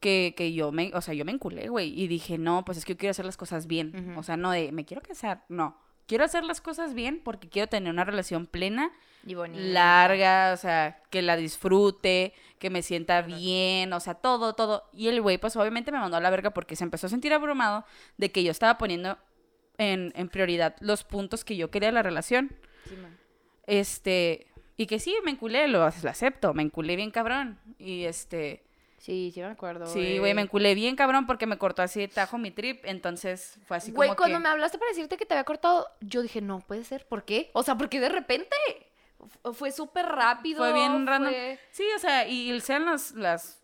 [0.00, 2.84] que, que yo me, o sea, yo me enculé, güey, y dije, no, pues es
[2.84, 5.78] que yo quiero hacer las cosas bien, o sea, no de, me quiero casar, no,
[6.06, 8.90] quiero hacer las cosas bien porque quiero tener una relación plena,
[9.26, 9.62] Y bonito.
[9.62, 14.88] larga, o sea, que la disfrute, que me sienta bien, o sea, todo, todo.
[14.92, 17.32] Y el güey, pues obviamente me mandó a la verga porque se empezó a sentir
[17.32, 17.84] abrumado
[18.16, 19.18] de que yo estaba poniendo
[19.78, 22.56] en, en prioridad los puntos que yo quería de la relación.
[22.88, 22.94] Sí.
[23.66, 27.58] Este, y que sí, me enculé, lo, lo acepto, me enculé bien cabrón.
[27.78, 28.62] Y este,
[29.06, 29.86] Sí, sí me acuerdo.
[29.86, 33.56] sí, güey, me enculé bien cabrón porque me cortó así de tajo mi trip, entonces
[33.64, 34.42] fue así Güey, como cuando que...
[34.42, 37.50] me hablaste para decirte que te había cortado, yo dije, no puede ser, ¿por qué?
[37.54, 38.56] O sea, porque de repente
[39.54, 40.58] fue súper rápido.
[40.58, 41.32] Fue bien random.
[41.32, 43.62] fue- Sí, o sea, y sean los, las,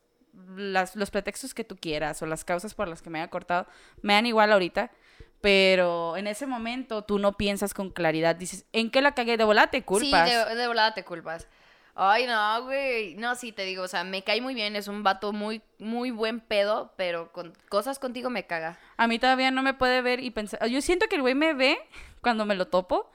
[0.57, 3.67] las- los pretextos que tú quieras o las causas por las que me haya cortado,
[4.01, 4.93] me dan igual ahorita.
[5.41, 8.37] Pero en ese momento tú no piensas con claridad.
[8.37, 9.37] Dices, ¿en qué la cagué?
[9.37, 10.31] De volada te culpas.
[10.31, 11.49] Sí, de, de volada te culpas.
[11.95, 13.15] Ay, no, güey.
[13.17, 16.11] No, sí, te digo, o sea, me cae muy bien, es un vato muy, muy
[16.11, 18.79] buen pedo, pero con cosas contigo me caga.
[18.97, 20.67] A mí todavía no me puede ver y pensar.
[20.69, 21.79] Yo siento que el güey me ve
[22.23, 23.11] cuando me lo topo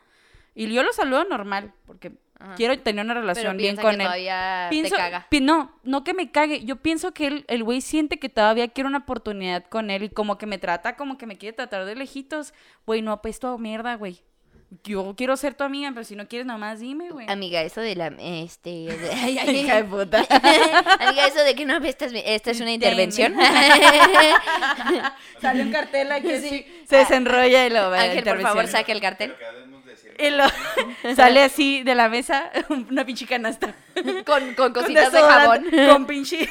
[0.54, 2.54] y yo lo saludo normal porque Ajá.
[2.54, 4.02] quiero tener una Pero relación bien con que él.
[4.04, 5.26] todavía Pienso, te caga.
[5.30, 6.64] pi- no, no que me cague.
[6.64, 10.10] Yo pienso que él- el güey siente que todavía quiero una oportunidad con él y
[10.10, 12.54] como que me trata como que me quiere tratar de lejitos.
[12.86, 14.22] Güey, no apesto a mierda, güey.
[14.84, 17.26] Yo quiero ser tu amiga, pero si no quieres nomás dime, güey.
[17.30, 20.20] Amiga, eso de la, este, de- ay, ay, Hija de puta.
[21.00, 23.34] Amiga, eso de que no, esta es, esta es una intervención.
[25.42, 29.00] Sale un cartel aquí así, se desenrolla y lo va Ángel, por favor, saque el
[29.02, 29.34] cartel.
[30.20, 30.46] Y lo
[31.16, 32.52] sale así de la mesa
[32.90, 33.74] una pinche canasta.
[34.26, 35.66] Con, con Con cositas de jabón.
[35.88, 36.50] Con pinche.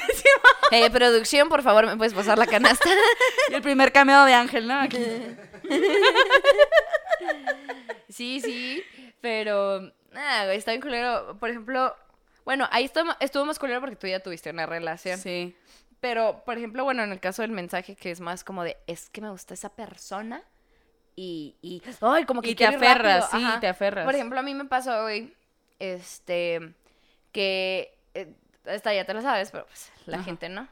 [0.71, 2.89] Eh, producción, por favor, ¿me puedes pasar la canasta?
[3.51, 4.81] Y el primer cameo de Ángel, ¿no?
[4.81, 4.99] Aquí.
[8.17, 8.83] Sí, sí,
[9.21, 9.93] pero...
[10.13, 11.37] Nada, está bien culero.
[11.39, 11.95] Por ejemplo,
[12.47, 15.19] bueno, ahí estuvo, estuvo más culero porque tú ya tuviste una relación.
[15.19, 15.55] Sí.
[16.01, 19.11] Pero, por ejemplo, bueno, en el caso del mensaje que es más como de, es
[19.11, 20.43] que me gusta esa persona
[21.15, 23.61] y, y ay, como que Y te aferras, sí, ajá.
[23.61, 24.05] te aferras.
[24.05, 25.35] Por ejemplo, a mí me pasó, güey,
[25.79, 26.75] este,
[27.33, 28.33] que, eh,
[28.67, 30.25] esta ya te lo sabes, pero pues la Ajá.
[30.25, 30.69] gente no.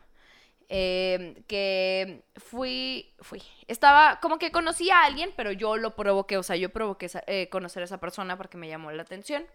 [0.68, 6.42] Eh, que fui, fui, estaba, como que conocí a alguien, pero yo lo provoqué, o
[6.42, 9.46] sea, yo provoqué eh, conocer a esa persona porque me llamó la atención.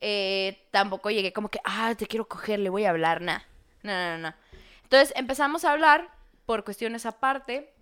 [0.00, 3.40] Eh, tampoco llegué como que, ah, te quiero coger, le voy a hablar, nah.
[3.82, 4.34] No, no, no, no.
[4.82, 6.10] Entonces empezamos a hablar
[6.44, 7.72] por cuestiones aparte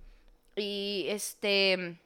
[0.57, 1.99] y este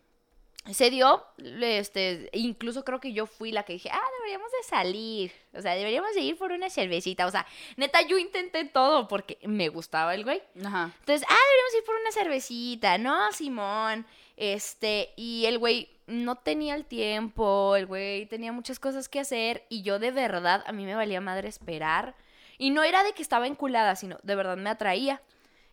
[0.73, 5.33] se dio, este, incluso creo que yo fui la que dije, ah, deberíamos de salir,
[5.55, 9.39] o sea, deberíamos de ir por una cervecita, o sea, neta, yo intenté todo porque
[9.45, 10.43] me gustaba el güey.
[10.65, 10.93] Ajá.
[11.01, 14.07] Entonces, ah, deberíamos ir por una cervecita, ¿no, Simón?
[14.37, 19.65] Este, y el güey no tenía el tiempo, el güey tenía muchas cosas que hacer
[19.69, 22.15] y yo de verdad, a mí me valía madre esperar.
[22.57, 25.19] Y no era de que estaba enculada, sino de verdad me atraía.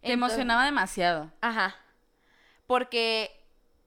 [0.01, 1.31] Te Entonces- emocionaba demasiado.
[1.41, 1.75] Ajá.
[2.67, 3.31] Porque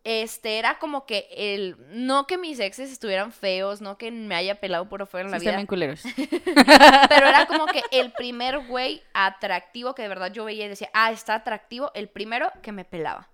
[0.04, 4.60] este era como que el no que mis exes estuvieran feos, no que me haya
[4.60, 6.02] pelado por fuera en la Sí, vida, culeros.
[7.08, 10.90] pero era como que el primer güey atractivo que de verdad yo veía y decía,
[10.92, 13.28] "Ah, está atractivo", el primero que me pelaba.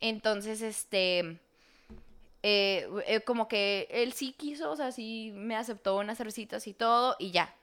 [0.00, 1.38] Entonces, este
[2.42, 6.74] eh, eh, como que él sí quiso, o sea, sí me aceptó unas cervecitas y
[6.74, 7.54] todo y ya.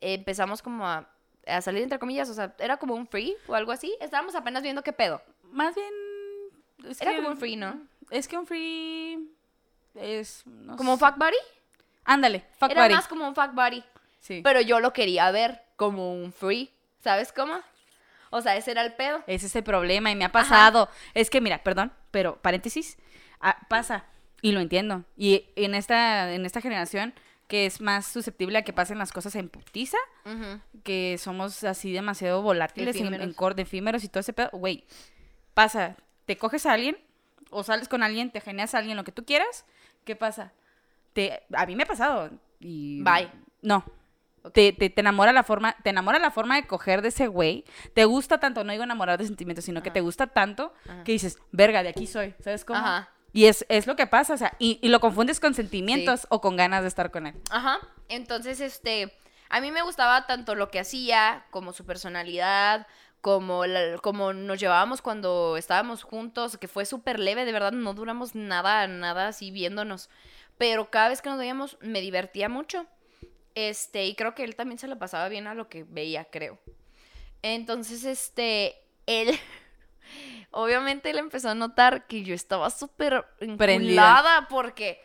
[0.00, 1.08] Empezamos como a,
[1.46, 3.96] a salir entre comillas, o sea, era como un free o algo así.
[4.00, 5.22] Estábamos apenas viendo qué pedo.
[5.50, 5.92] Más bien.
[6.86, 7.80] Es Era que- como un free, ¿no?
[8.10, 9.30] Es que un free.
[9.94, 10.42] Es.
[10.46, 11.04] no Como un sé.
[11.06, 11.36] fuck buddy.
[12.04, 12.94] Ándale, fuck Era buddy.
[12.94, 13.82] más como un fuck buddy.
[14.20, 14.40] Sí.
[14.42, 16.70] Pero yo lo quería ver como un free,
[17.02, 17.54] ¿sabes cómo?
[18.30, 19.22] O sea, ese era el pedo.
[19.26, 20.88] Ese es el problema y me ha pasado.
[21.14, 22.98] Es que, mira, perdón, pero paréntesis,
[23.40, 24.04] ah, pasa
[24.42, 25.04] y lo entiendo.
[25.16, 27.14] Y en esta, en esta generación
[27.46, 29.96] que es más susceptible a que pasen las cosas en putiza,
[30.84, 33.36] que somos así demasiado volátiles, en, en Efímeros.
[33.36, 34.84] cor- efímeros y todo ese pedo, güey,
[35.54, 35.96] pasa,
[36.28, 36.98] te coges a alguien
[37.48, 39.64] o sales con alguien, te generas a alguien lo que tú quieras,
[40.04, 40.52] ¿qué pasa?
[41.14, 43.02] Te, a mí me ha pasado y...
[43.02, 43.30] Bye.
[43.62, 43.82] No.
[44.52, 47.64] Te, te, te enamora la forma, te enamora la forma de coger de ese güey.
[47.94, 51.02] Te gusta tanto, no digo enamorar de sentimientos, sino que te gusta tanto Ajá.
[51.02, 52.34] que dices, verga, de aquí soy.
[52.44, 52.78] ¿Sabes cómo?
[52.78, 53.08] Ajá.
[53.32, 56.42] Y es, es lo que pasa, o sea, y, y lo confundes con sentimientos o
[56.42, 57.36] con ganas de estar con él.
[57.50, 57.78] Ajá.
[58.08, 59.16] Entonces, este,
[59.48, 62.86] a mí me gustaba tanto lo que hacía, como su personalidad,
[63.20, 67.94] como, la- como nos llevábamos cuando estábamos juntos, que fue súper leve, de verdad, no
[67.94, 70.08] duramos nada, nada así viéndonos.
[70.56, 72.86] Pero cada vez que nos veíamos, me divertía mucho.
[73.54, 76.58] Este, y creo que él también se la pasaba bien a lo que veía, creo.
[77.42, 78.76] Entonces, este,
[79.06, 79.38] él,
[80.50, 85.00] obviamente él empezó a notar que yo estaba súper enculada porque,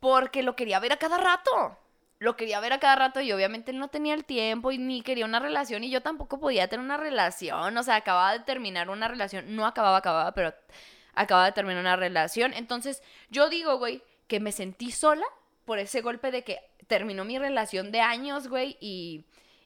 [0.00, 1.76] porque lo quería ver a cada rato.
[2.20, 5.00] Lo quería ver a cada rato y obviamente él no tenía el tiempo y ni
[5.00, 7.74] quería una relación y yo tampoco podía tener una relación.
[7.76, 9.56] O sea, acababa de terminar una relación.
[9.56, 10.54] No acababa, acababa, pero
[11.14, 12.52] acababa de terminar una relación.
[12.52, 15.24] Entonces, yo digo, güey, que me sentí sola
[15.64, 19.24] por ese golpe de que terminó mi relación de años, güey, y,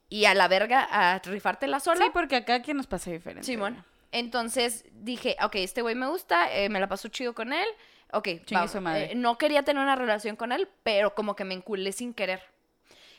[0.09, 2.05] y a la verga a rifártela sola.
[2.05, 3.45] Sí, porque acá quien nos pasa diferente.
[3.45, 3.85] Simón.
[4.13, 7.67] Entonces dije, ok, este güey me gusta, eh, me la paso chido con él.
[8.15, 9.13] Ok, Chingue va, su madre.
[9.13, 12.43] eh, no quería tener una relación con él, pero como que me enculé sin querer.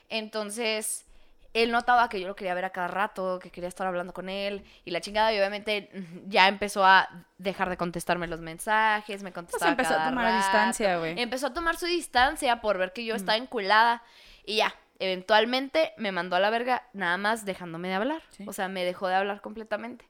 [0.10, 1.06] Entonces,
[1.54, 4.30] él notaba que yo lo quería ver a cada rato, que quería estar hablando con
[4.30, 9.24] él y la chingada, y obviamente mm, ya empezó a dejar de contestarme los mensajes,
[9.24, 10.38] me Pues contestaba empezó a tomar rato.
[10.38, 11.20] distancia, güey.
[11.20, 14.04] Empezó a tomar su distancia por ver que yo estaba enculada
[14.46, 18.22] y ya, eventualmente me mandó a la verga nada más dejándome de hablar.
[18.30, 18.46] Sí.
[18.48, 20.06] O sea, me dejó de hablar completamente.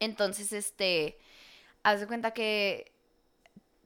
[0.00, 1.18] Entonces, este,
[1.82, 2.92] haz de cuenta que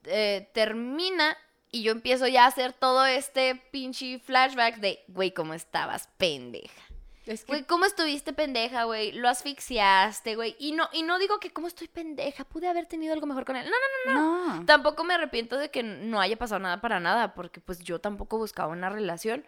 [0.05, 1.37] eh, termina
[1.73, 6.83] y yo empiezo ya a hacer todo este pinche flashback de, güey, ¿cómo estabas, pendeja?
[7.27, 9.13] Es que Güey, ¿cómo estuviste pendeja, güey?
[9.13, 10.57] Lo asfixiaste, güey.
[10.59, 13.55] Y no, y no digo que cómo estoy pendeja, pude haber tenido algo mejor con
[13.57, 13.67] él.
[13.67, 13.77] No,
[14.13, 14.67] no, no, no.
[14.67, 18.39] Tampoco me arrepiento de que no haya pasado nada para nada, porque pues yo tampoco
[18.39, 19.45] buscaba una relación,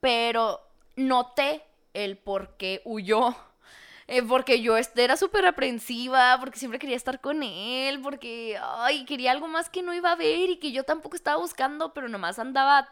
[0.00, 0.60] pero
[0.96, 3.34] noté el por qué huyó.
[4.06, 9.30] Eh, porque yo era súper aprensiva, porque siempre quería estar con él, porque, ay, quería
[9.32, 12.38] algo más que no iba a ver y que yo tampoco estaba buscando, pero nomás
[12.38, 12.88] andaba,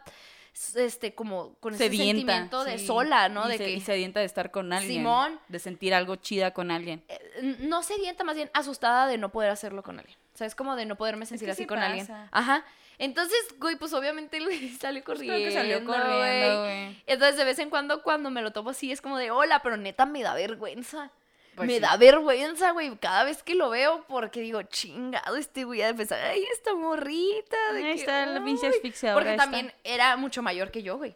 [0.75, 2.05] este, como con ese Sedienta.
[2.33, 2.87] sentimiento de sí.
[2.87, 3.45] sola, ¿no?
[3.47, 3.71] Y de se- que...
[3.73, 5.01] y sedienta de estar con alguien.
[5.01, 5.39] Simón.
[5.49, 7.03] De sentir algo chida con alguien.
[7.07, 10.17] eh, no sedienta, más bien asustada de no poder hacerlo con alguien.
[10.33, 12.07] O sea, es como de no poderme sentir que así sí con alguien.
[12.31, 12.65] Ajá.
[13.03, 14.39] Entonces, güey, pues obviamente
[14.79, 15.35] salió Pues corriendo.
[15.35, 17.03] creo que salió corriendo, güey.
[17.05, 19.75] Entonces, de vez en cuando, cuando me lo tomo así, es como de, hola, pero
[19.77, 21.11] neta me da vergüenza.
[21.55, 21.79] Pues me sí.
[21.81, 25.93] da vergüenza, güey, cada vez que lo veo, porque digo, chingado, este güey ha de
[25.93, 27.57] pensar, ay, esta morrita.
[27.73, 28.73] de que, está la pinche ay".
[28.75, 29.43] asfixiadora Porque esta.
[29.43, 31.15] también era mucho mayor que yo, güey.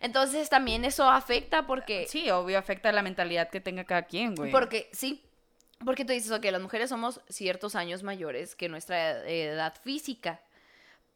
[0.00, 2.06] Entonces, también eso afecta porque...
[2.08, 4.52] Sí, obvio, afecta la mentalidad que tenga cada quien, güey.
[4.52, 5.24] Porque, sí,
[5.84, 10.40] porque tú dices, ok, las mujeres somos ciertos años mayores que nuestra edad física.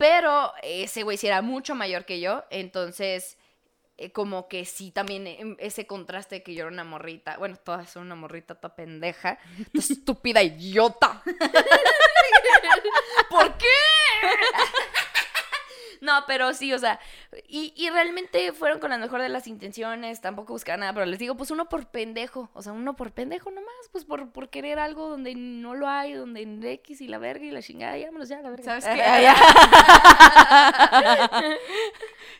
[0.00, 3.36] Pero ese güey sí era mucho mayor que yo, entonces
[3.98, 7.56] eh, como que sí también eh, ese contraste de que yo era una morrita, bueno,
[7.56, 9.38] toda son una morrita, toda pendeja,
[9.74, 11.22] toda estúpida idiota.
[13.28, 13.66] ¿Por qué?
[16.00, 16.98] No, pero sí, o sea,
[17.46, 21.18] y, y realmente fueron con la mejor de las intenciones, tampoco buscaban nada, pero les
[21.18, 24.78] digo, pues uno por pendejo, o sea, uno por pendejo nomás, pues por, por querer
[24.78, 28.06] algo donde no lo hay, donde en X y la verga y la chingada, ya,
[28.06, 28.64] vámonos ya, la verga.
[28.64, 29.02] ¿Sabes qué?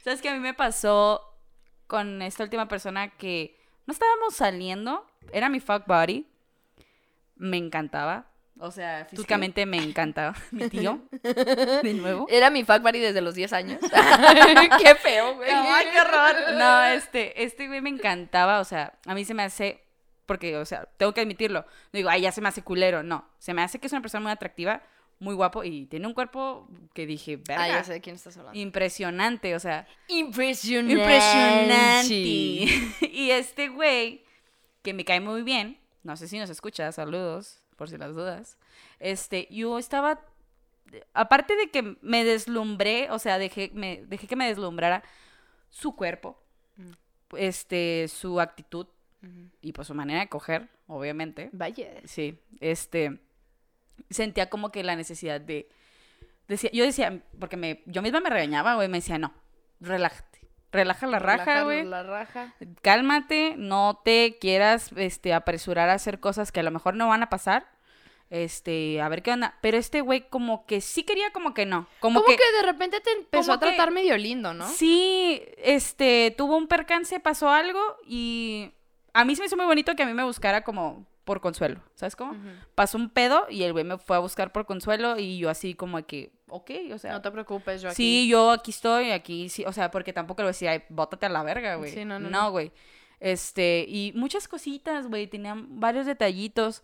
[0.04, 0.30] ¿Sabes qué?
[0.30, 1.20] A mí me pasó
[1.86, 6.26] con esta última persona que no estábamos saliendo, era mi fuck buddy,
[7.36, 8.29] me encantaba,
[8.60, 12.26] o sea, físicamente me encantaba, mi tío, de nuevo.
[12.28, 13.80] Era mi fuck buddy desde los 10 años.
[14.82, 15.50] Qué feo, güey.
[15.50, 16.54] Ay, qué horror.
[16.56, 19.82] No, este, este güey me encantaba, o sea, a mí se me hace,
[20.26, 23.28] porque, o sea, tengo que admitirlo, no digo, ay, ya se me hace culero, no,
[23.38, 24.82] se me hace que es una persona muy atractiva,
[25.18, 28.36] muy guapo y tiene un cuerpo que dije, verga, Ah, ya sé de quién estás
[28.38, 28.58] hablando.
[28.58, 30.94] impresionante, o sea, Impresionante.
[30.94, 32.10] impresionante.
[33.12, 34.24] y este güey,
[34.82, 38.58] que me cae muy bien, no sé si nos escucha, saludos, por si las dudas,
[38.98, 40.20] este, yo estaba,
[41.14, 45.02] aparte de que me deslumbré, o sea, dejé, me, dejé que me deslumbrara
[45.70, 46.38] su cuerpo,
[46.76, 46.90] Mm.
[47.38, 48.86] este, su actitud
[49.62, 51.48] y pues su manera de coger, obviamente.
[51.52, 51.88] Vaya.
[52.04, 53.18] Sí, este,
[54.10, 55.66] sentía como que la necesidad de,
[56.48, 59.32] decía, yo decía, porque me, yo misma me regañaba, güey, me decía, no,
[59.80, 60.29] relájate,
[60.72, 61.84] relaja la raja, güey.
[61.84, 62.54] La raja.
[62.82, 67.22] Cálmate, no te quieras este, apresurar a hacer cosas que a lo mejor no van
[67.22, 67.66] a pasar.
[68.30, 69.58] Este, a ver qué onda.
[69.60, 71.88] Pero este güey como que sí quería, como que no.
[71.98, 74.68] Como, Como que, que, de repente te empezó a tratar que- medio lindo, ¿no?
[74.68, 78.70] sí, este, tuvo un percance, pasó algo y
[79.12, 81.80] a mí se me hizo muy bonito que a mí me buscara como por consuelo,
[81.96, 82.36] ¿sabes cómo?
[82.76, 85.74] Pasó un pedo y el güey me fue a buscar por consuelo y yo así
[85.74, 87.12] como que, ok, o sea...
[87.12, 87.96] No te preocupes, yo aquí.
[87.96, 90.82] Sí, yo aquí estoy, aquí sí, o sea, porque tampoco le voy a decir, ay,
[90.88, 91.92] bótate a la verga, güey.
[91.92, 92.72] Sí, no, no, No, güey.
[93.20, 96.82] Este, y muchas cositas, güey, tenían varios detallitos.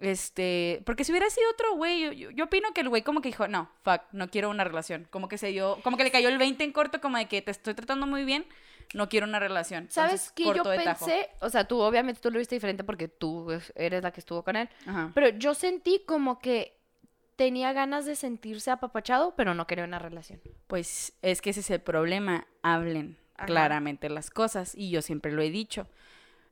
[0.00, 3.20] Este, porque si hubiera sido otro güey, yo, yo, yo opino que el güey como
[3.20, 5.06] que dijo, no, fuck, no quiero una relación.
[5.10, 7.42] Como que se dio, como que le cayó el 20 en corto, como de que
[7.42, 8.46] te estoy tratando muy bien,
[8.92, 9.86] no quiero una relación.
[9.90, 10.44] ¿Sabes qué?
[10.44, 10.70] Yo tajo.
[10.76, 14.20] pensé, o sea, tú obviamente tú lo viste diferente porque tú pues, eres la que
[14.20, 15.10] estuvo con él, Ajá.
[15.14, 16.76] pero yo sentí como que
[17.36, 20.40] tenía ganas de sentirse apapachado, pero no quería una relación.
[20.66, 23.46] Pues es que ese es el problema, hablen Ajá.
[23.46, 25.86] claramente las cosas y yo siempre lo he dicho.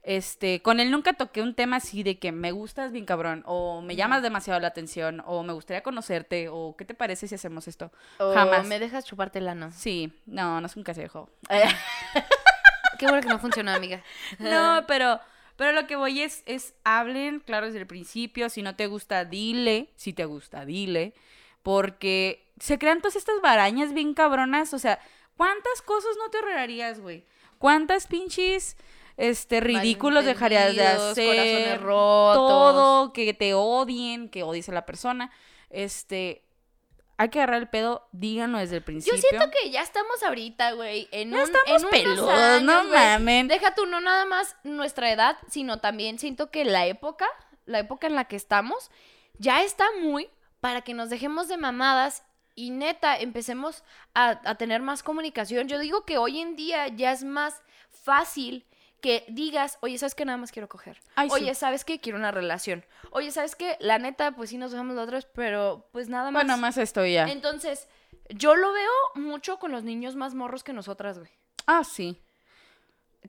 [0.05, 3.83] Este, con él nunca toqué un tema así de que me gustas bien cabrón o
[3.83, 7.69] me llamas demasiado la atención o me gustaría conocerte o qué te parece si hacemos
[7.69, 7.93] esto.
[8.19, 8.67] O Jamás.
[8.67, 9.71] me dejas chuparte el ano.
[9.71, 11.31] Sí, no, no es un consejo.
[12.99, 14.03] Qué bueno que no funcionó, amiga.
[14.39, 15.21] no, pero
[15.57, 19.25] pero lo que voy es es hablen claro desde el principio, si no te gusta
[19.25, 21.15] dile, si te gusta dile,
[21.63, 24.99] porque se crean todas estas barañas bien cabronas, o sea,
[25.37, 27.25] ¿cuántas cosas no te ahorrarías, güey?
[27.59, 28.77] ¿Cuántas pinches
[29.17, 31.27] este ridículos dejarías de hacer?
[31.27, 32.49] corazones rotos.
[32.49, 35.31] Todo, que te odien, que odies a la persona.
[35.71, 36.43] Este,
[37.17, 39.15] hay que agarrar el pedo, díganlo desde el principio.
[39.17, 42.89] Yo siento que ya estamos ahorita, güey, en Ya un estamos en peludos, años, no
[42.89, 42.93] güey.
[43.01, 43.49] mamen.
[43.49, 47.27] Deja tú no nada más nuestra edad, sino también siento que la época,
[47.67, 48.91] la época en la que estamos,
[49.39, 50.29] ya está muy
[50.61, 53.83] para que nos dejemos de mamadas y neta empecemos
[54.15, 55.69] a, a tener más comunicación.
[55.69, 58.67] Yo digo que hoy en día ya es más fácil
[59.03, 60.25] que digas, oye, ¿sabes qué?
[60.25, 60.99] Nada más quiero coger.
[61.17, 61.35] Ay, sí.
[61.35, 62.01] Oye, ¿sabes qué?
[62.01, 62.87] Quiero una relación.
[63.11, 63.77] Oye, ¿sabes qué?
[63.81, 66.45] La neta, pues sí nos dejamos otra vez, pero pues nada más.
[66.45, 67.29] Bueno, más esto ya.
[67.29, 67.89] Entonces,
[68.31, 71.31] yo lo veo mucho con los niños más morros que nosotras, güey.
[71.67, 72.23] Ah, sí.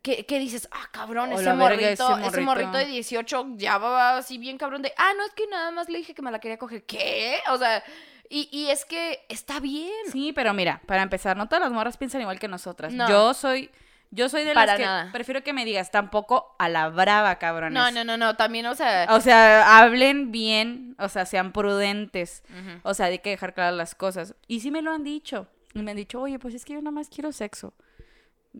[0.02, 2.78] Que, que dices, ah, cabrón, ese morrito, ese morrito.
[2.78, 5.98] de 18 ya va así bien cabrón de, ah, no, es que nada más le
[6.00, 6.84] dije que me la quería coger.
[6.84, 7.40] ¿Qué?
[7.52, 7.84] O sea,
[8.30, 9.92] y, y es que está bien.
[10.12, 12.92] Sí, pero mira, para empezar, no todas las morras piensan igual que nosotras.
[12.94, 13.08] No.
[13.08, 13.70] Yo soy,
[14.14, 15.12] yo soy de Para las que nada.
[15.12, 17.74] prefiero que me digas tampoco a la brava, cabrones.
[17.74, 22.44] No, no, no, no, también, o sea, O sea, hablen bien, o sea, sean prudentes.
[22.84, 24.36] O sea, hay que dejar claras las cosas.
[24.48, 25.48] Y sí me lo han dicho.
[25.74, 27.74] Y me han dicho, oye, pues es que yo nada más quiero sexo.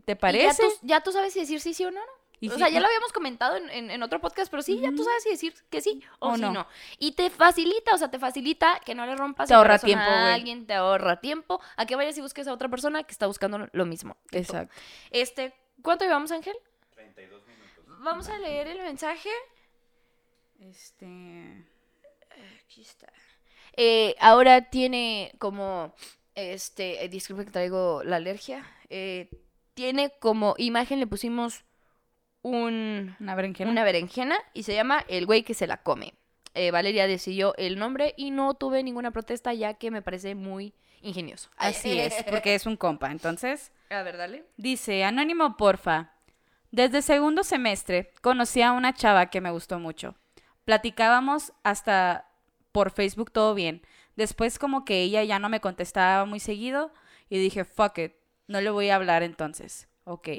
[0.06, 0.48] ¿Te parece?
[0.48, 2.23] Ya tú, ya tú sabes si decir sí, sí o no, ¿no?
[2.44, 4.80] Y o sí, sea, ya lo habíamos comentado en, en- en otro podcast, pero sí,
[4.80, 6.52] ya tú sabes si decir que sí o, O si no.
[6.52, 6.68] no.
[7.00, 10.04] Y te facilita, o sea, te facilita que no le rompas Te el ahorra tiempo,
[10.04, 13.28] a alguien, te ahorra tiempo, a que vayas y busques a otra persona que está
[13.28, 14.18] buscando lo mismo.
[14.30, 14.38] tú.
[14.38, 14.74] Exacto.
[15.12, 16.56] Este, ¿cuánto llevamos, Ángel?
[16.96, 18.04] 32 minutos.
[18.04, 19.30] Vamos a leer el mensaje.
[20.60, 21.66] Este.
[22.66, 23.12] Aquí está.
[23.76, 25.94] Eh, ahora tiene como,
[26.36, 28.66] este, eh, disculpe que traigo la alergia.
[28.90, 29.30] eh,
[29.74, 31.64] tiene como imagen, le pusimos
[32.44, 33.72] un, Una berenjena.
[33.72, 36.14] una berenjena y se llama El güey que se la come.
[36.54, 40.74] Eh, Valeria decidió el nombre y no tuve ninguna protesta ya que me parece muy
[41.02, 41.50] ingenioso.
[41.58, 43.12] Así es, porque es un compa.
[43.12, 44.44] Entonces, A ver, dale.
[44.58, 46.12] dice, anónimo porfa.
[46.70, 50.16] Desde segundo semestre conocí a una chava que me gustó mucho.
[50.66, 52.30] Platicábamos hasta
[52.72, 53.82] por Facebook todo bien.
[54.16, 56.92] Después como que ella ya no me contestaba muy seguido
[57.30, 58.14] y dije, fuck it,
[58.48, 59.88] no le voy a hablar entonces.
[60.04, 60.30] Ok.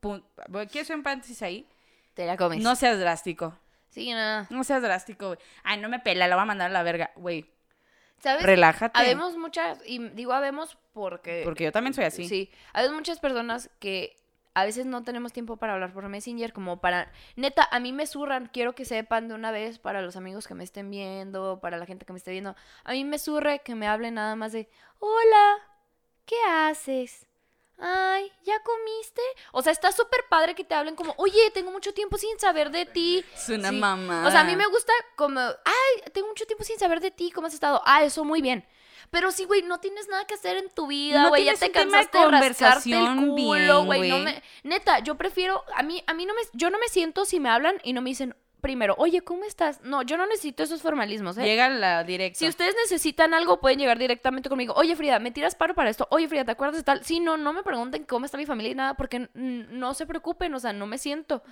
[0.00, 0.24] Pun-
[0.70, 1.66] Quiero hacer un paréntesis ahí.
[2.14, 2.62] Te la comes.
[2.62, 3.56] No seas drástico.
[3.90, 4.46] Sí, nada.
[4.50, 5.38] No seas drástico, güey.
[5.64, 7.10] Ay, no me pela, la voy a mandar a la verga.
[7.16, 7.50] Güey,
[8.18, 8.42] ¿Sabes?
[8.44, 8.98] relájate.
[8.98, 11.42] Habemos muchas, y digo habemos porque...
[11.44, 12.28] Porque yo también soy así.
[12.28, 14.16] Sí, hay muchas personas que
[14.54, 17.10] a veces no tenemos tiempo para hablar por Messenger, como para...
[17.36, 20.54] Neta, a mí me zurran, quiero que sepan de una vez para los amigos que
[20.54, 23.74] me estén viendo, para la gente que me esté viendo, a mí me surre que
[23.74, 25.56] me hablen nada más de, hola,
[26.26, 27.26] ¿qué haces?
[27.80, 29.22] Ay, ¿ya comiste?
[29.52, 32.70] O sea, está súper padre que te hablen como, oye, tengo mucho tiempo sin saber
[32.70, 33.24] de ti.
[33.34, 33.76] Es una Sí.
[33.76, 34.26] mamá.
[34.26, 37.30] O sea, a mí me gusta como, ay, tengo mucho tiempo sin saber de ti,
[37.30, 37.80] ¿cómo has estado?
[37.86, 38.66] Ah, eso muy bien.
[39.10, 41.60] Pero sí, güey, no tienes nada que hacer en tu vida, No güey, ya tienes
[41.60, 46.14] te cansaste de rascarte el culo, güey, no me neta, yo prefiero a mí a
[46.14, 48.94] mí no me yo no me siento si me hablan y no me dicen primero,
[48.98, 49.80] oye, ¿cómo estás?
[49.82, 51.44] No, yo no necesito esos formalismos, ¿eh?
[51.44, 52.38] Llega la directa.
[52.38, 54.74] Si ustedes necesitan algo, pueden llegar directamente conmigo.
[54.74, 56.06] Oye, Frida, ¿me tiras paro para esto?
[56.10, 57.04] Oye, Frida, ¿te acuerdas de tal?
[57.04, 60.54] Sí, no, no me pregunten cómo está mi familia y nada, porque no se preocupen,
[60.54, 61.42] o sea, no me siento.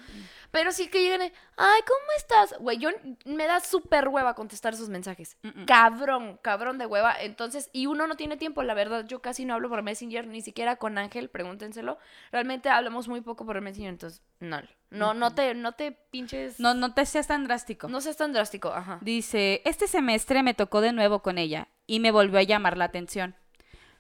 [0.51, 2.59] Pero sí que lleguen, ay, ¿cómo estás?
[2.59, 2.91] Güey, yo
[3.25, 5.37] me da súper hueva contestar esos mensajes.
[5.67, 7.15] Cabrón, cabrón de hueva.
[7.21, 10.41] Entonces, y uno no tiene tiempo, la verdad, yo casi no hablo por Messenger, ni
[10.41, 11.99] siquiera con Ángel, pregúntenselo.
[12.33, 14.59] Realmente hablamos muy poco por Messenger, entonces, no.
[14.91, 16.59] No, no te, no te pinches.
[16.59, 17.89] No, no te seas tan drástico.
[17.89, 18.99] No seas tan drástico, ajá.
[19.03, 22.86] Dice, este semestre me tocó de nuevo con ella y me volvió a llamar la
[22.86, 23.36] atención.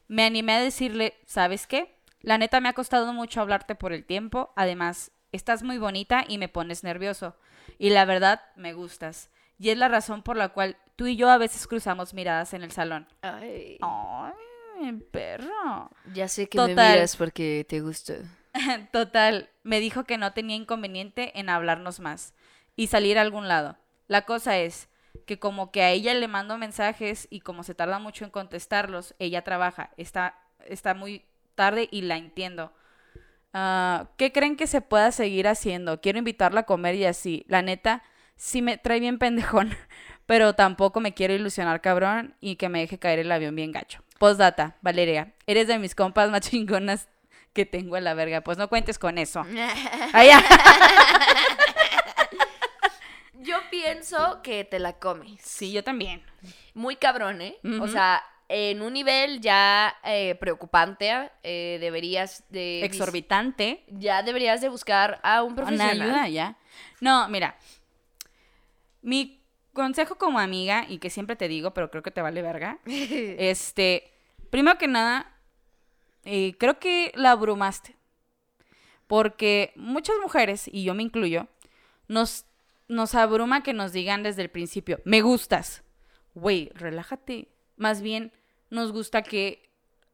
[0.06, 1.98] Me animé a decirle, ¿sabes qué?
[2.20, 4.52] La neta me ha costado mucho hablarte por el tiempo.
[4.56, 7.36] Además, estás muy bonita y me pones nervioso.
[7.78, 9.30] Y la verdad, me gustas.
[9.58, 12.62] Y es la razón por la cual tú y yo a veces cruzamos miradas en
[12.62, 13.06] el salón.
[13.20, 13.78] Ay.
[13.82, 15.90] Ay, perro.
[16.14, 18.14] Ya sé que me miras porque te gusta.
[18.92, 22.34] Total, me dijo que no tenía inconveniente en hablarnos más
[22.76, 23.76] y salir a algún lado.
[24.06, 24.88] La cosa es
[25.26, 29.14] que como que a ella le mando mensajes y como se tarda mucho en contestarlos,
[29.18, 32.72] ella trabaja, está, está muy tarde y la entiendo.
[33.52, 36.00] Ah, ¿Qué creen que se pueda seguir haciendo?
[36.00, 37.44] Quiero invitarla a comer y así.
[37.48, 38.02] La neta,
[38.36, 39.74] sí me trae bien pendejón,
[40.26, 44.02] pero tampoco me quiero ilusionar cabrón y que me deje caer el avión bien gacho.
[44.18, 47.08] Postdata, Valeria, eres de mis compas más chingonas
[47.52, 48.42] que tengo en la verga.
[48.42, 49.44] Pues no cuentes con eso.
[50.12, 50.42] Allá.
[53.34, 55.40] yo pienso que te la comes.
[55.42, 56.22] Sí, yo también.
[56.74, 57.58] Muy cabrón, ¿eh?
[57.80, 62.84] O sea, en un nivel ya eh, preocupante, eh, deberías de...
[62.84, 63.84] Exorbitante.
[63.88, 65.96] Ya deberías de buscar a un profesional.
[65.96, 66.56] Una ayuda, ya.
[67.00, 67.56] No, mira.
[69.02, 69.42] Mi
[69.74, 74.12] consejo como amiga, y que siempre te digo, pero creo que te vale verga, este,
[74.50, 75.37] primero que nada,
[76.30, 77.96] eh, creo que la abrumaste.
[79.06, 81.48] Porque muchas mujeres, y yo me incluyo,
[82.06, 82.44] nos,
[82.86, 85.82] nos abruma que nos digan desde el principio, me gustas.
[86.34, 87.48] Güey, relájate.
[87.76, 88.32] Más bien,
[88.68, 89.67] nos gusta que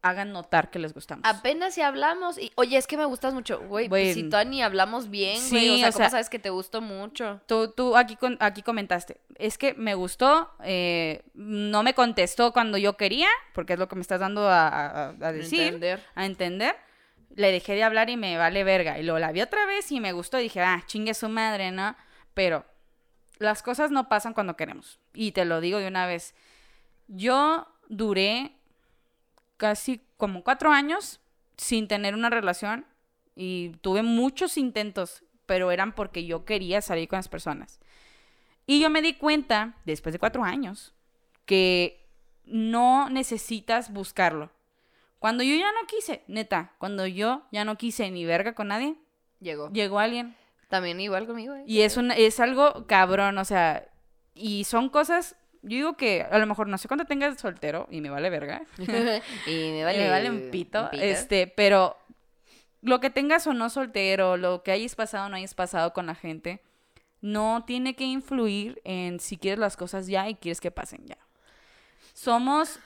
[0.04, 1.24] hagan notar que les gustamos.
[1.26, 4.62] Apenas si hablamos y, oye, es que me gustas mucho, güey, pues si tú ni
[4.62, 7.40] hablamos bien, güey, o sea, ¿cómo sabes que te gustó mucho?
[7.46, 12.98] Tú, tú aquí, aquí comentaste, es que me gustó, eh, no me contestó cuando yo
[12.98, 16.02] quería, porque es lo que me estás dando a, a, decir, entender.
[16.14, 16.76] a entender,
[17.34, 20.00] le dejé de hablar y me vale verga, y luego la vi otra vez y
[20.00, 21.96] me gustó, y dije, ah, chingue su madre, ¿no?
[22.34, 22.66] Pero
[23.38, 26.34] las cosas no pasan cuando queremos, y te lo digo de una vez,
[27.08, 28.53] yo duré
[29.56, 31.20] casi como cuatro años
[31.56, 32.86] sin tener una relación
[33.36, 37.80] y tuve muchos intentos, pero eran porque yo quería salir con las personas.
[38.66, 40.94] Y yo me di cuenta, después de cuatro años,
[41.44, 42.06] que
[42.44, 44.50] no necesitas buscarlo.
[45.18, 48.96] Cuando yo ya no quise, neta, cuando yo ya no quise ni verga con nadie,
[49.40, 49.70] llegó.
[49.70, 50.36] Llegó alguien.
[50.68, 51.54] También igual conmigo.
[51.54, 51.64] ¿eh?
[51.66, 53.88] Y es, un, es algo cabrón, o sea,
[54.34, 58.00] y son cosas yo digo que a lo mejor no sé cuánto tengas soltero y
[58.00, 58.62] me vale verga.
[58.78, 61.96] y me vale, vale un pito, Este, pero
[62.82, 66.06] lo que tengas o no soltero, lo que hayas pasado o no hayas pasado con
[66.06, 66.60] la gente,
[67.22, 71.18] no tiene que influir en si quieres las cosas ya y quieres que pasen ya.
[72.12, 72.78] Somos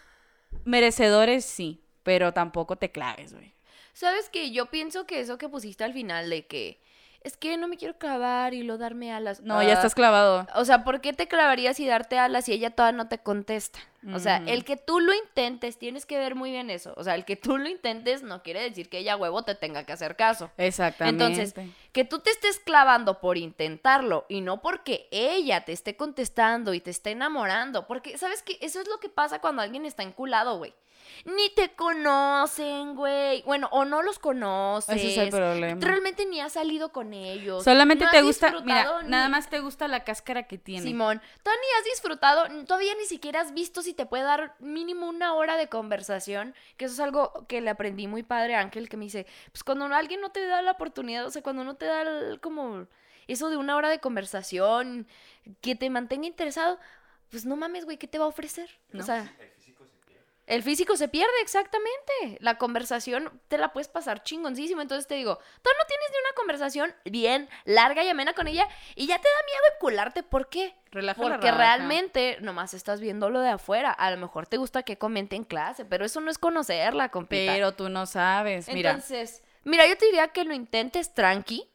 [0.64, 3.53] merecedores, sí, pero tampoco te claves, güey.
[3.93, 4.53] ¿Sabes qué?
[4.53, 6.81] Yo pienso que eso que pusiste al final de que
[7.23, 9.41] es que no me quiero clavar y lo darme alas.
[9.41, 10.47] No, ya estás clavado.
[10.55, 13.81] O sea, ¿por qué te clavarías y darte alas si ella todavía no te contesta?
[14.14, 16.95] O sea, el que tú lo intentes, tienes que ver muy bien eso.
[16.97, 19.85] O sea, el que tú lo intentes no quiere decir que ella huevo te tenga
[19.85, 20.51] que hacer caso.
[20.57, 21.25] Exactamente.
[21.25, 21.55] Entonces,
[21.93, 26.81] que tú te estés clavando por intentarlo y no porque ella te esté contestando y
[26.81, 27.87] te esté enamorando.
[27.89, 28.57] Porque, ¿sabes qué?
[28.61, 30.73] Eso es lo que pasa cuando alguien está enculado, güey
[31.25, 33.43] ni te conocen, güey.
[33.43, 34.97] Bueno, o no los conoces.
[34.97, 35.81] Ese es el problema.
[35.81, 37.65] Realmente ni has salido con ellos.
[37.65, 40.83] Solamente te gusta, mira, nada más te gusta la cáscara que tiene.
[40.83, 45.09] Simón, tú ni has disfrutado, todavía ni siquiera has visto si te puede dar mínimo
[45.09, 48.89] una hora de conversación, que eso es algo que le aprendí muy padre a Ángel,
[48.89, 51.77] que me dice, pues cuando alguien no te da la oportunidad, o sea, cuando no
[51.77, 52.05] te da
[52.41, 52.87] como
[53.27, 55.07] eso de una hora de conversación,
[55.61, 56.79] que te mantenga interesado,
[57.31, 58.71] pues no mames, güey, ¿qué te va a ofrecer?
[58.99, 59.33] O sea...
[60.49, 62.39] El físico se pierde, exactamente.
[62.41, 64.81] La conversación te la puedes pasar chingoncísimo.
[64.81, 68.67] Entonces te digo, tú no tienes ni una conversación bien larga y amena con ella
[68.95, 70.23] y ya te da miedo encularte.
[70.23, 70.75] ¿Por qué?
[71.17, 73.93] Porque realmente nomás estás viendo lo de afuera.
[73.93, 77.53] A lo mejor te gusta que comente en clase, pero eso no es conocerla, compita.
[77.53, 78.93] Pero tú no sabes, mira.
[78.93, 81.69] Entonces, mira, yo te diría que lo intentes tranqui.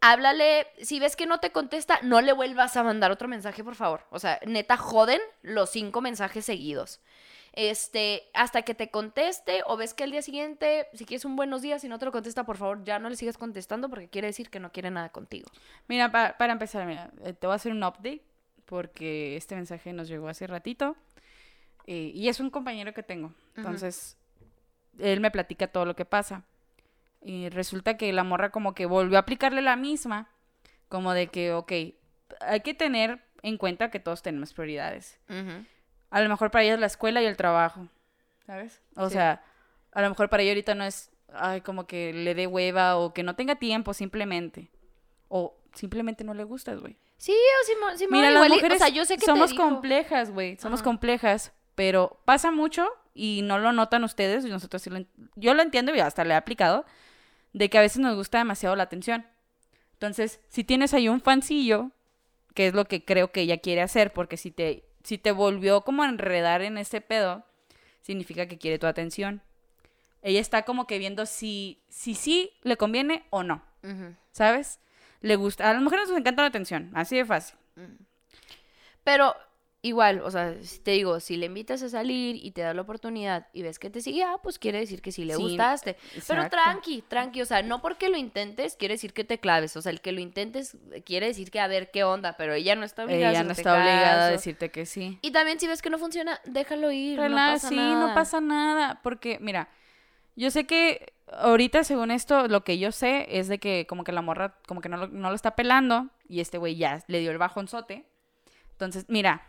[0.00, 3.74] Háblale, si ves que no te contesta, no le vuelvas a mandar otro mensaje, por
[3.74, 4.06] favor.
[4.08, 7.00] O sea, neta, joden los cinco mensajes seguidos.
[7.58, 11.60] Este, hasta que te conteste o ves que el día siguiente, si quieres un buenos
[11.60, 14.28] días y no te lo contesta, por favor, ya no le sigas contestando porque quiere
[14.28, 15.50] decir que no quiere nada contigo.
[15.88, 18.22] Mira, para empezar, mira, eh, te voy a hacer un update
[18.64, 20.94] porque este mensaje nos llegó hace ratito
[21.88, 23.34] eh, y es un compañero que tengo.
[23.56, 24.16] Entonces,
[25.00, 26.44] él me platica todo lo que pasa.
[27.20, 30.30] Y resulta que la morra como que volvió a aplicarle la misma,
[30.88, 31.72] como de que, ok,
[32.40, 35.18] hay que tener en cuenta que todos tenemos prioridades.
[36.10, 37.86] A lo mejor para ella es la escuela y el trabajo,
[38.46, 38.80] ¿sabes?
[38.96, 39.42] O sea,
[39.92, 43.12] a lo mejor para ella ahorita no es, ay, como que le dé hueva o
[43.12, 44.70] que no tenga tiempo simplemente.
[45.28, 46.96] O simplemente no le gustas, güey.
[47.18, 50.82] Sí, o si, Mira, las mujeres o sea, yo sé que somos complejas, güey, somos
[50.82, 55.04] complejas, pero pasa mucho y no lo notan ustedes, y nosotros sí lo,
[55.34, 56.84] yo lo entiendo y hasta le he aplicado,
[57.52, 59.26] de que a veces nos gusta demasiado la atención.
[59.94, 61.90] Entonces, si tienes ahí un fancillo,
[62.54, 65.84] que es lo que creo que ella quiere hacer, porque si te, si te volvió
[65.84, 67.42] como a enredar en ese pedo,
[68.02, 69.40] significa que quiere tu atención.
[70.20, 73.62] Ella está como que viendo si sí si, le conviene o no,
[74.32, 74.80] ¿sabes?
[75.22, 77.56] Le gusta, a las mujeres nos encanta la atención, así de fácil.
[79.02, 79.34] Pero
[79.82, 83.46] igual, o sea, te digo, si le invitas a salir y te da la oportunidad
[83.52, 85.96] y ves que te sigue, ah, pues quiere decir que sí le gustaste.
[86.26, 89.82] Pero tranqui, tranqui, o sea, no porque lo intentes quiere decir que te claves, o
[89.82, 92.84] sea, el que lo intentes quiere decir que a ver qué onda, pero ella no
[92.84, 95.18] está obligada ella no está obligada a decirte que sí.
[95.22, 98.08] Y también si ves que no funciona, déjalo ir, no pasa sí, nada.
[98.08, 99.68] no pasa nada, porque mira,
[100.34, 104.12] yo sé que ahorita según esto lo que yo sé es de que como que
[104.12, 107.20] la morra como que no lo, no lo está pelando y este güey ya le
[107.20, 108.06] dio el bajonzote.
[108.72, 109.48] Entonces, mira,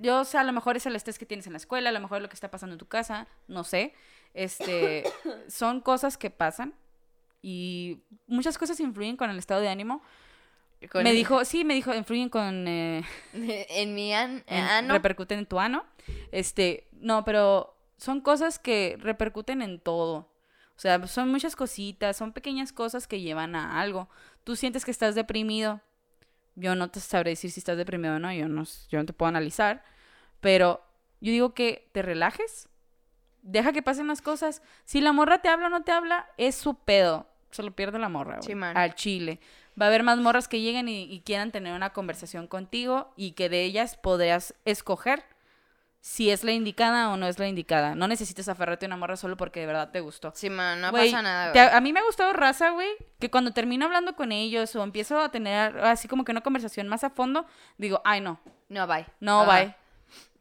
[0.00, 2.00] yo sé, a lo mejor es el estrés que tienes en la escuela, a lo
[2.00, 3.94] mejor es lo que está pasando en tu casa, no sé.
[4.34, 5.04] Este,
[5.48, 6.74] son cosas que pasan
[7.42, 10.02] y muchas cosas influyen con el estado de ánimo.
[10.94, 12.66] me dijo, sí, me dijo, influyen con...
[12.68, 14.92] Eh, en mi ano.
[14.92, 15.84] Repercuten en tu ano.
[16.32, 20.30] Este, no, pero son cosas que repercuten en todo.
[20.76, 24.08] O sea, son muchas cositas, son pequeñas cosas que llevan a algo.
[24.44, 25.80] Tú sientes que estás deprimido,
[26.58, 29.12] yo no te sabré decir si estás deprimido o no, yo no, yo no te
[29.12, 29.82] puedo analizar,
[30.40, 30.82] pero
[31.20, 32.68] yo digo que te relajes,
[33.42, 34.62] deja que pasen las cosas.
[34.84, 37.26] Si la morra te habla o no te habla, es su pedo.
[37.50, 38.40] Se lo pierde la morra,
[38.74, 39.40] al chile.
[39.80, 43.32] Va a haber más morras que lleguen y, y, quieran tener una conversación contigo y
[43.32, 45.24] que de ellas podrías escoger
[46.00, 47.94] si es la indicada o no es la indicada.
[47.94, 50.32] No necesitas aferrarte a una morra solo porque de verdad te gustó.
[50.34, 51.64] Sí, man, no pasa nada, güey.
[51.64, 52.88] A mí me ha gustado raza, güey,
[53.18, 56.88] que cuando termino hablando con ellos o empiezo a tener así como que una conversación
[56.88, 57.46] más a fondo,
[57.76, 58.40] digo, ay, no.
[58.68, 59.06] No, bye.
[59.20, 59.74] No, bye.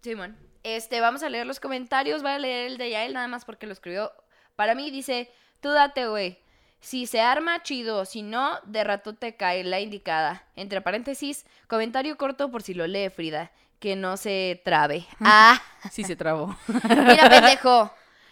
[0.01, 0.37] Sí, man.
[0.63, 2.21] Este, vamos a leer los comentarios.
[2.21, 4.11] Voy a leer el de Yael nada más porque lo escribió.
[4.55, 5.31] Para mí dice,
[5.61, 6.39] tú date, güey.
[6.79, 8.05] Si se arma, chido.
[8.05, 10.45] Si no, de rato te cae la indicada.
[10.55, 15.05] Entre paréntesis, comentario corto por si lo lee Frida que no se trabe.
[15.19, 15.61] Ah.
[15.91, 16.55] Sí se trabó.
[16.67, 17.91] Mira, pendejo.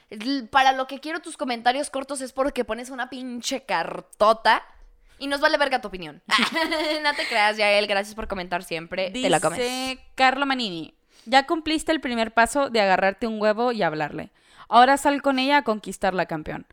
[0.52, 4.64] Para lo que quiero tus comentarios cortos es porque pones una pinche cartota
[5.18, 6.22] y nos vale verga tu opinión.
[7.04, 7.88] no te creas, Yael.
[7.88, 9.10] Gracias por comentar siempre.
[9.10, 9.98] Dice te la comes.
[10.16, 10.94] Carlo Manini.
[11.26, 14.32] Ya cumpliste el primer paso de agarrarte un huevo y hablarle.
[14.68, 16.68] Ahora sal con ella a conquistarla, campeón.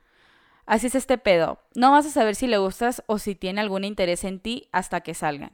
[0.67, 1.61] Así es este pedo.
[1.75, 5.01] No vas a saber si le gustas o si tiene algún interés en ti hasta
[5.01, 5.53] que salgan.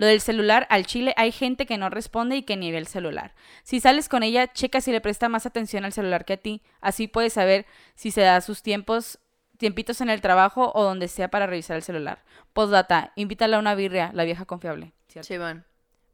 [0.00, 3.34] Lo del celular, al chile hay gente que no responde y que nieve el celular.
[3.64, 6.62] Si sales con ella, checa si le presta más atención al celular que a ti.
[6.80, 9.18] Así puedes saber si se da sus tiempos,
[9.58, 12.24] tiempitos en el trabajo o donde sea para revisar el celular.
[12.54, 14.94] Postdata, invítala a una birria, la vieja confiable.
[15.20, 15.64] Sí, bueno.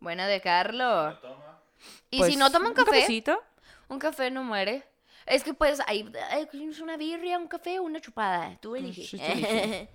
[0.01, 1.17] Buena de Carlos.
[2.11, 3.07] ¿Y si no toma un café?
[3.09, 3.37] ¿Un,
[3.95, 4.83] un café no muere.
[5.27, 6.13] Es que pues hay,
[6.83, 8.59] una birria, un café o una chupada.
[8.61, 9.13] Tú eliges.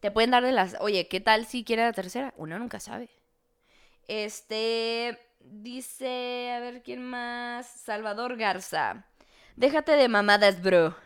[0.00, 0.76] Te pueden dar de las.
[0.80, 2.32] Oye, ¿qué tal si quiere la tercera?
[2.38, 3.17] Uno nunca sabe.
[4.08, 5.18] Este.
[5.40, 6.52] Dice.
[6.56, 7.66] A ver quién más.
[7.66, 9.06] Salvador Garza.
[9.56, 10.96] Déjate de mamadas, bro.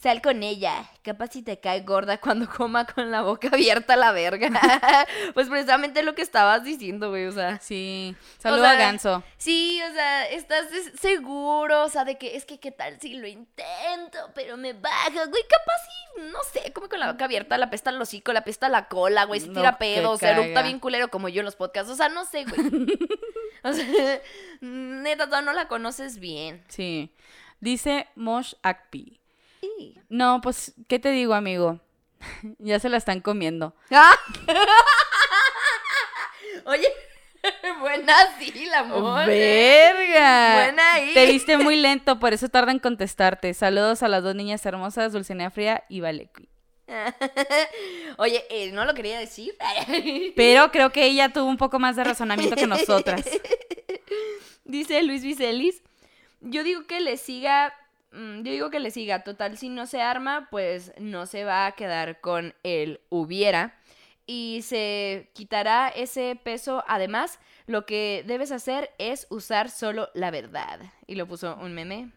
[0.00, 0.90] Sal con ella.
[1.02, 4.48] Capaz si te cae gorda cuando coma con la boca abierta la verga.
[5.34, 7.26] pues precisamente lo que estabas diciendo, güey.
[7.26, 7.58] O sea.
[7.60, 8.16] Sí.
[8.38, 9.22] Saluda a Ganso.
[9.36, 11.84] Sí, o sea, estás seguro.
[11.84, 15.42] O sea, de que es que qué tal si lo intento, pero me baja, güey.
[15.42, 18.70] Capaz si, no sé, come con la boca abierta, la pesta el hocico, la pesta
[18.70, 19.40] la cola, güey.
[19.40, 21.92] Se tira pedo, se eructa bien culero como yo en los podcasts.
[21.92, 22.58] O sea, no sé, güey.
[23.64, 24.20] o sea,
[24.62, 26.64] neta, tú no la conoces bien.
[26.68, 27.12] Sí.
[27.60, 29.19] Dice Mosh Akpi.
[30.08, 31.80] No, pues, ¿qué te digo, amigo?
[32.58, 33.74] ya se la están comiendo.
[33.90, 34.16] ¿Ah?
[36.66, 36.88] Oye,
[37.80, 39.26] buena sí, la amor.
[39.26, 40.64] ¡Verga!
[40.64, 41.14] Buena ahí.
[41.14, 43.54] Te viste muy lento, por eso tarda en contestarte.
[43.54, 46.48] Saludos a las dos niñas hermosas, Dulcinea Fría y Valequi.
[48.18, 49.56] Oye, eh, no lo quería decir.
[50.34, 53.24] Pero creo que ella tuvo un poco más de razonamiento que nosotras.
[54.64, 55.82] Dice Luis Vicelis.
[56.40, 57.74] Yo digo que le siga.
[58.12, 59.24] Mm, Yo digo que le siga.
[59.24, 63.76] Total, si no se arma, pues no se va a quedar con el hubiera.
[64.26, 66.84] Y se quitará ese peso.
[66.86, 70.80] Además, lo que debes hacer es usar solo la verdad.
[71.06, 72.10] Y lo puso un meme.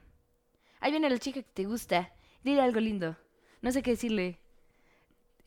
[0.79, 2.11] Ahí viene la chica que te gusta.
[2.43, 3.15] Dile algo lindo.
[3.61, 4.37] No sé qué decirle.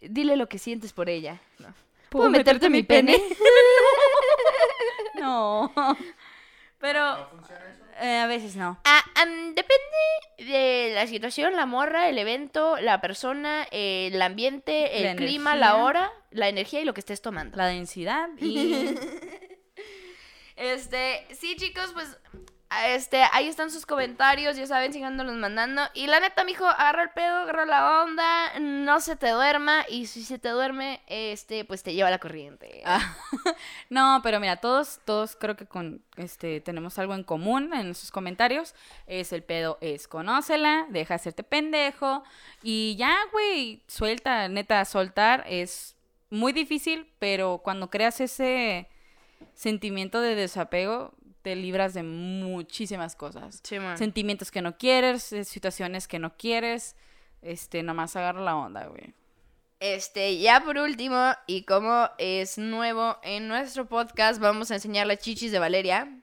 [0.00, 1.40] Dile lo que sientes por ella.
[1.58, 1.68] No.
[2.08, 3.20] ¿Puedo meterte mi pene?
[5.20, 5.72] No.
[6.78, 7.30] Pero
[8.00, 8.78] eh, a veces no.
[8.84, 15.04] Ah, depende de la situación, la morra, el evento, la persona, eh, el ambiente, el
[15.04, 17.56] La clima, la hora, la energía y lo que estés tomando.
[17.56, 18.94] La densidad y
[20.56, 22.16] Este, sí, chicos, pues
[22.88, 25.82] este, ahí están sus comentarios, ya saben, sigándolos mandando.
[25.94, 29.84] Y la neta, mijo, agarra el pedo, agarra la onda, no se te duerma.
[29.88, 32.82] Y si se te duerme, este, pues te lleva la corriente.
[32.84, 33.16] Ah,
[33.90, 38.10] no, pero mira, todos, todos creo que con este tenemos algo en común en sus
[38.10, 38.74] comentarios.
[39.06, 42.22] Es el pedo es conócela, deja de hacerte pendejo.
[42.62, 45.96] Y ya, güey, suelta, neta, soltar es
[46.30, 48.88] muy difícil, pero cuando creas ese
[49.54, 51.14] sentimiento de desapego,
[51.46, 53.60] te libras de muchísimas cosas.
[53.62, 53.76] Sí.
[53.94, 56.96] Sentimientos que no quieres, eh, situaciones que no quieres.
[57.40, 59.14] Este, nomás agarra la onda, güey.
[59.78, 65.20] Este, ya por último, y como es nuevo en nuestro podcast, vamos a enseñar las
[65.20, 66.18] chichis de Valeria.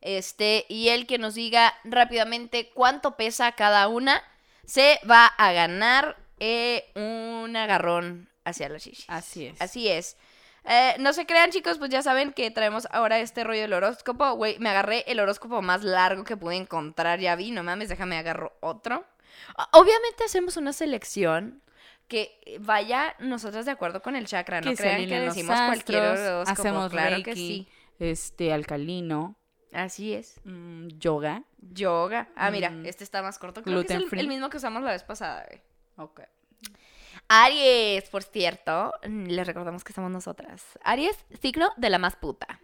[0.00, 4.24] Este, y el que nos diga rápidamente cuánto pesa cada una,
[4.64, 9.04] se va a ganar eh, un agarrón hacia las chichis.
[9.06, 9.62] Así es.
[9.62, 10.16] Así es.
[10.64, 14.32] Eh, no se crean, chicos, pues ya saben que traemos ahora este rollo del horóscopo.
[14.34, 17.18] Güey, me agarré el horóscopo más largo que pude encontrar.
[17.18, 19.04] Ya vi, no mames, déjame agarro otro.
[19.72, 21.62] Obviamente hacemos una selección
[22.08, 24.60] que vaya nosotras de acuerdo con el chakra.
[24.60, 26.60] No que crean que decimos cualquier astros, horóscopo.
[26.60, 27.68] hacemos claro reiki, que sí.
[27.98, 29.36] este, alcalino,
[29.72, 30.40] Así es.
[30.44, 31.42] mm, yoga.
[31.58, 32.28] Yoga.
[32.36, 32.86] Ah, mira, Mm.
[32.86, 33.62] este está más corto.
[33.62, 34.20] Creo que es Gluten el, free.
[34.20, 35.60] el mismo que usamos la vez pasada, güey.
[35.96, 36.20] Ok.
[37.34, 40.62] Aries, por cierto, mm, les recordamos que somos nosotras.
[40.84, 42.60] Aries, signo de la más puta.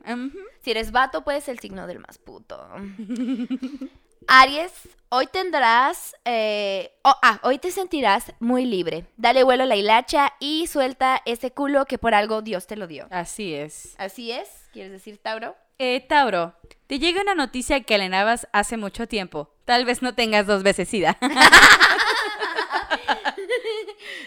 [0.60, 2.68] Si eres vato, pues el signo del más puto.
[4.26, 4.72] Aries,
[5.08, 6.14] hoy tendrás.
[6.26, 9.06] eh, oh, ah, hoy te sentirás muy libre.
[9.16, 12.86] Dale vuelo a la hilacha y suelta ese culo que por algo Dios te lo
[12.86, 13.08] dio.
[13.10, 13.94] Así es.
[13.96, 15.56] Así es, ¿quieres decir, Tauro?
[15.78, 16.52] Eh, Tauro,
[16.86, 19.48] te llega una noticia que alenabas hace mucho tiempo.
[19.64, 21.16] Tal vez no tengas dos veces sida.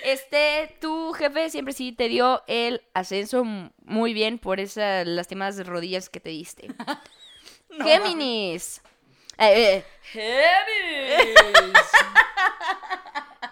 [0.04, 6.10] Este, tu jefe siempre sí te dio el ascenso muy bien por esas lastimadas rodillas
[6.10, 6.68] que te diste.
[7.84, 8.82] Géminis.
[9.38, 11.78] Eh, eh, Géminis.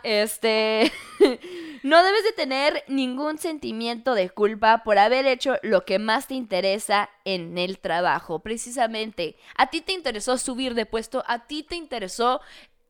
[0.03, 0.91] Este,
[1.83, 6.35] no debes de tener ningún sentimiento de culpa por haber hecho lo que más te
[6.35, 8.39] interesa en el trabajo.
[8.39, 12.41] Precisamente, a ti te interesó subir de puesto, a ti te interesó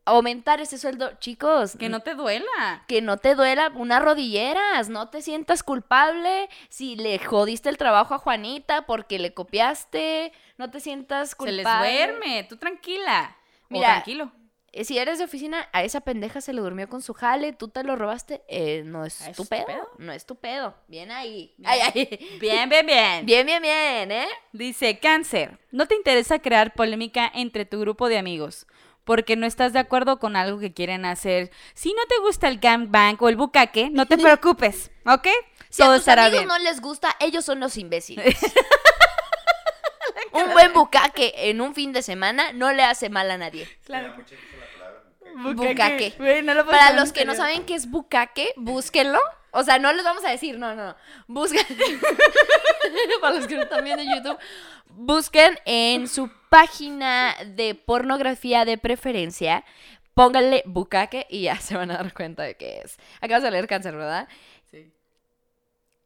[0.05, 1.11] aumentar ese sueldo.
[1.19, 2.83] Chicos, que no te duela.
[2.87, 8.13] que no te duela unas rodilleras, no te sientas culpable si le jodiste el trabajo
[8.15, 11.91] a Juanita porque le copiaste, no te sientas Se culpable.
[11.91, 12.43] les duerme.
[12.45, 13.35] Tú tranquila.
[13.69, 14.31] Mira, o tranquilo.
[14.71, 17.69] Eh, Si eres de oficina, a esa pendeja se le durmió con su jale, tú
[17.69, 19.89] te lo robaste, eh, no es, ¿Es tu tu pedo, pedo?
[19.97, 20.75] no es tu pedo.
[20.87, 21.55] Bien ahí.
[21.57, 21.71] Bien.
[21.71, 22.37] Ay, ay.
[22.39, 23.25] Bien, bien, bien.
[23.25, 24.27] Bien, bien, bien, ¿eh?
[24.51, 28.67] Dice, cáncer, no te interesa crear polémica entre tu grupo de amigos,
[29.09, 31.49] porque no estás de acuerdo con algo que quieren hacer.
[31.73, 35.27] Si no te gusta el gangbang o el bucaque, no te preocupes, ¿ok?
[35.67, 36.47] Si a Todo tus estará amigos bien.
[36.47, 38.37] no les gusta, ellos son los imbéciles.
[40.31, 43.67] un buen bucaque en un fin de semana no le hace mal a nadie.
[43.83, 44.13] Claro.
[45.35, 45.53] Bucaque.
[45.55, 46.13] Bucaque.
[46.19, 49.19] Güey, no lo puedo Para los que no saben qué es bucaque, búsquenlo.
[49.51, 50.95] O sea, no les vamos a decir, no, no.
[51.27, 51.65] Busquen.
[53.21, 54.37] Para los que no están viendo en YouTube,
[54.87, 59.63] busquen en su página de pornografía de preferencia.
[60.13, 62.97] Pónganle bucaque y ya se van a dar cuenta de qué es.
[63.21, 64.27] Acabas de leer cáncer, ¿verdad?
[64.69, 64.91] Sí.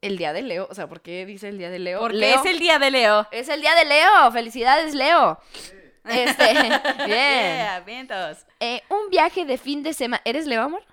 [0.00, 0.68] El día de Leo.
[0.70, 2.00] O sea, ¿por qué dice el día de Leo?
[2.00, 2.40] Porque Leo.
[2.40, 3.26] es el día de Leo.
[3.30, 4.30] Es el día de Leo.
[4.32, 5.38] Felicidades, Leo.
[6.04, 6.80] Este, bien.
[7.06, 8.44] Yeah, vientos.
[8.60, 10.20] Eh, un viaje de fin de semana.
[10.26, 10.84] ¿Eres Leo, amor?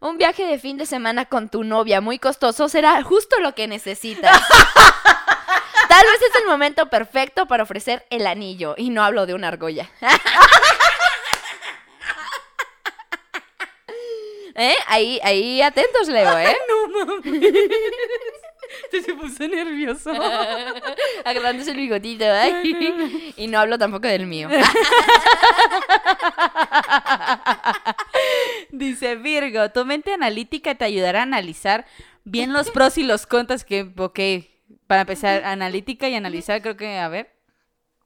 [0.00, 3.66] Un viaje de fin de semana con tu novia muy costoso será justo lo que
[3.66, 4.40] necesitas.
[5.88, 8.74] Tal vez es el momento perfecto para ofrecer el anillo.
[8.76, 9.90] Y no hablo de una argolla.
[14.54, 14.76] ¿Eh?
[14.86, 16.56] Ahí, ahí atentos, Leo, ¿eh?
[16.68, 17.54] No mames.
[18.90, 20.10] Se puso nervioso.
[21.24, 23.32] Agarrándose el bigotito, ¿eh?
[23.36, 24.48] Y no hablo tampoco del mío.
[28.78, 31.86] Dice Virgo, tu mente analítica te ayudará a analizar
[32.24, 34.20] bien los pros y los contras que, ok,
[34.86, 37.34] para empezar, analítica y analizar, creo que, a ver.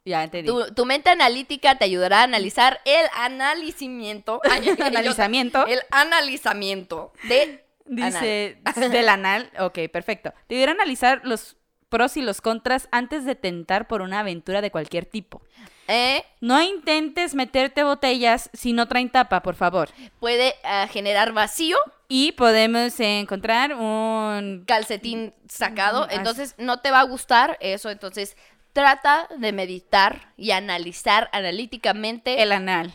[0.05, 0.51] Ya entendí.
[0.51, 5.67] Tu, tu mente analítica te ayudará a analizar el ay, Analizamiento.
[5.67, 8.59] El analizamiento de Dice
[8.91, 9.51] del anal.
[9.59, 10.33] Ok, perfecto.
[10.47, 11.57] Te ayudará a analizar los
[11.89, 15.43] pros y los contras antes de tentar por una aventura de cualquier tipo.
[15.89, 16.25] ¿Eh?
[16.41, 19.91] No intentes meterte botellas si no traen tapa, por favor.
[20.21, 21.77] Puede ah, generar vacío,
[22.09, 24.65] Y podemos encontrar un...
[24.67, 28.37] calcetín sacado, Mm, entonces no te va a gustar eso, entonces
[28.73, 32.93] trata de meditar y analizar analíticamente El anal.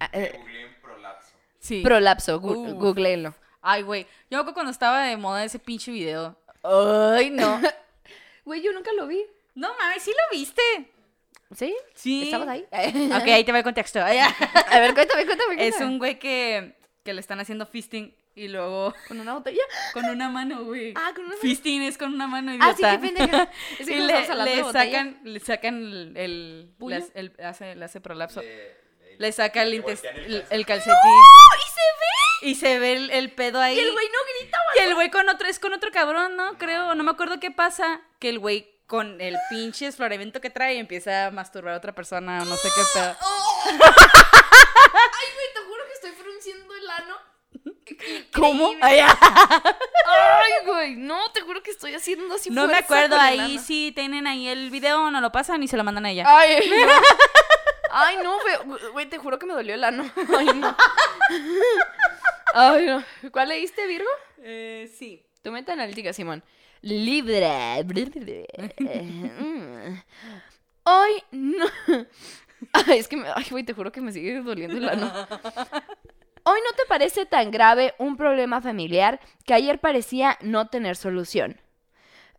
[0.00, 0.38] Ah, eh,
[0.82, 1.32] prolapso.
[1.58, 1.82] Sí.
[1.82, 2.78] prolapso, gu- Uf.
[2.78, 3.34] googleenlo.
[3.62, 4.06] Ay, güey.
[4.30, 6.36] Yo acuerdo cuando estaba de moda ese pinche video.
[6.62, 7.60] Ay, no.
[8.44, 9.20] Güey, yo nunca lo vi.
[9.54, 10.62] No mames, sí lo viste.
[11.56, 11.74] ¿Sí?
[11.94, 12.24] Sí.
[12.24, 12.66] ¿Estabas ahí?
[13.14, 14.00] Ok, ahí te va el contexto.
[14.02, 14.04] A
[14.80, 15.54] ver, cuéntame, cuéntame.
[15.54, 15.86] es cuéntame.
[15.86, 19.62] un güey que, que le están haciendo fisting y luego ¿Con una botella?
[19.92, 20.92] con una mano, güey.
[20.94, 21.40] Ah, con una mano.
[21.40, 23.00] Fisting es con una mano, Ah, sí, idiota.
[23.00, 23.50] qué pendeja.
[23.78, 27.84] Es que y no le, le de sacan, le sacan el, las- el- hace, le
[27.84, 28.42] hace prolapso.
[28.42, 28.76] Le,
[29.18, 30.46] Le- saca el, le intes- el el, calcetín.
[30.50, 30.94] el calcetín.
[31.58, 32.50] ¡Y se ve!
[32.50, 33.74] Y se ve el, el pedo ahí.
[33.76, 36.56] Y el güey no grita, Y el güey con otro, es con otro cabrón, ¿no?
[36.58, 38.00] Creo, no me acuerdo qué pasa.
[38.20, 42.42] Que el güey con el pinche exploramento que trae empieza a masturbar a otra persona
[42.42, 43.16] o no sé qué pedo.
[43.20, 43.62] Oh.
[43.68, 47.16] Ay, güey, te juro que estoy frunciendo el ano.
[48.34, 48.72] ¿Cómo?
[48.72, 49.04] Increíble.
[49.04, 49.70] Ay.
[50.06, 54.26] Ay, güey, no, te juro que estoy haciendo así no me acuerdo, ahí sí tienen
[54.26, 56.24] ahí el video, no lo pasan y se lo mandan a ella.
[56.26, 56.92] Ay, no.
[57.90, 60.10] Ay, no, güey, güey, te juro que me dolió el ano.
[60.38, 60.76] Ay, no.
[62.54, 63.04] Ay, no.
[63.30, 64.08] ¿Cuál leíste, Virgo?
[64.38, 65.26] Eh, sí.
[65.42, 66.42] Tu mente analítica, Simón.
[66.82, 67.74] Libre.
[68.78, 70.00] Mm.
[70.84, 71.66] Hoy no.
[72.92, 73.28] Es que me.
[73.34, 75.12] Ay, güey, te juro que me sigue doliendo el ano.
[76.44, 81.60] Hoy no te parece tan grave un problema familiar que ayer parecía no tener solución.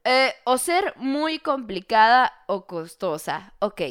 [0.03, 3.53] Eh, o ser muy complicada o costosa.
[3.59, 3.81] Ok.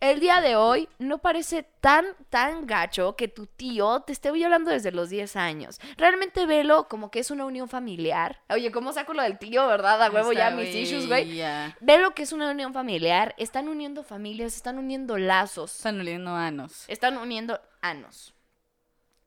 [0.00, 4.70] El día de hoy no parece tan, tan gacho que tu tío te esté violando
[4.70, 5.80] desde los 10 años.
[5.96, 8.40] Realmente velo como que es una unión familiar.
[8.48, 10.00] Oye, ¿cómo saco lo del tío, verdad?
[10.00, 11.34] A huevo ya mis issues, güey.
[11.34, 11.76] ya.
[11.80, 13.34] Velo que es una unión familiar.
[13.38, 15.74] Están uniendo familias, están uniendo lazos.
[15.74, 16.84] Están oliendo anos.
[16.86, 18.34] Están uniendo anos.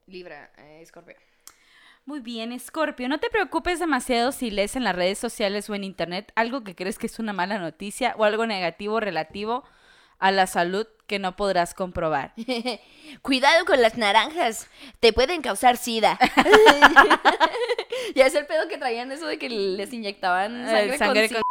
[0.08, 1.16] Libra, eh, Escorpio.
[2.06, 3.10] Muy bien, Scorpio.
[3.10, 6.76] No te preocupes demasiado si lees en las redes sociales o en internet algo que
[6.76, 9.66] crees que es una mala noticia o algo negativo relativo
[10.22, 12.34] a la salud que no podrás comprobar.
[13.22, 14.70] Cuidado con las naranjas,
[15.02, 16.18] te pueden causar sida.
[18.16, 21.30] ya es el pedo que traían eso de que les inyectaban sangre, Eh, sangre con
[21.30, 21.42] sida.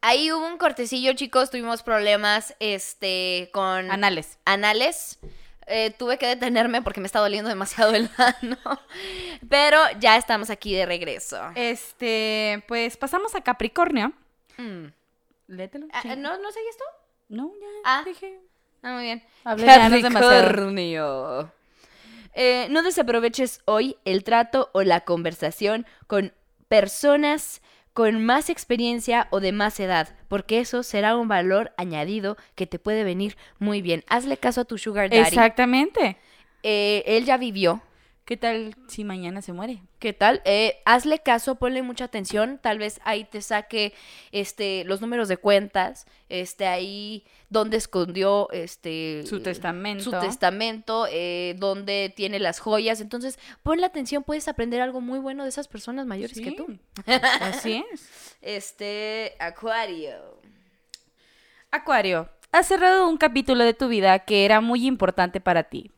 [0.00, 4.38] Ahí hubo un cortecillo, chicos, tuvimos problemas este con Anales.
[4.44, 5.18] anales.
[5.68, 8.58] Eh, tuve que detenerme porque me está doliendo demasiado el ano.
[9.48, 11.40] Pero ya estamos aquí de regreso.
[11.56, 14.12] Este, pues pasamos a Capricornio.
[14.56, 14.86] Mm.
[15.48, 15.88] Léetelo.
[15.92, 16.02] Ah.
[16.16, 17.05] ¿No, ¿No tú?
[17.28, 18.02] No, ya Ah.
[18.04, 18.38] dije.
[18.82, 19.22] Ah, muy bien.
[19.44, 19.66] Hablé.
[19.66, 21.50] Capricornio.
[22.34, 26.32] Eh, no desaproveches hoy el trato o la conversación con
[26.68, 27.62] personas
[27.94, 32.78] con más experiencia o de más edad, porque eso será un valor añadido que te
[32.78, 34.04] puede venir muy bien.
[34.08, 35.22] Hazle caso a tu sugar daddy.
[35.22, 36.18] Exactamente.
[36.62, 37.80] Eh, él ya vivió.
[38.26, 39.82] ¿Qué tal si mañana se muere?
[40.00, 40.42] ¿Qué tal?
[40.44, 42.58] Eh, hazle caso, ponle mucha atención.
[42.60, 43.94] Tal vez ahí te saque
[44.32, 50.02] este, los números de cuentas, este, ahí donde escondió este, Su testamento.
[50.02, 53.00] su testamento, eh, donde tiene las joyas.
[53.00, 56.66] Entonces, ponle atención, puedes aprender algo muy bueno de esas personas mayores que tú.
[57.40, 58.10] Así es.
[58.42, 60.40] Este, Acuario.
[61.70, 65.90] Acuario, has cerrado un capítulo de tu vida que era muy importante para ti,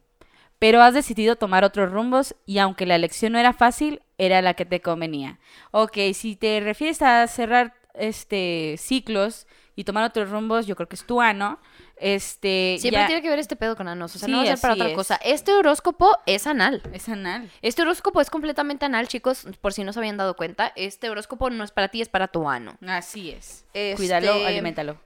[0.58, 4.54] pero has decidido tomar otros rumbos y aunque la elección no era fácil, era la
[4.54, 5.38] que te convenía.
[5.70, 9.46] Ok, si te refieres a cerrar este ciclos
[9.76, 11.60] y tomar otros rumbos, yo creo que es tu ano.
[12.00, 14.44] Este, Siempre ya- tiene que ver este pedo con anos, o sea, Sí, no va
[14.44, 14.94] a ser para otra es.
[14.94, 15.16] cosa.
[15.16, 16.80] Este horóscopo es anal.
[16.92, 17.50] es anal.
[17.62, 20.72] Este horóscopo es completamente anal, chicos, por si no se habían dado cuenta.
[20.76, 22.76] Este horóscopo no es para ti, es para tu ano.
[22.86, 23.64] Así es.
[23.74, 24.98] Este- Cuídalo, aliméntalo.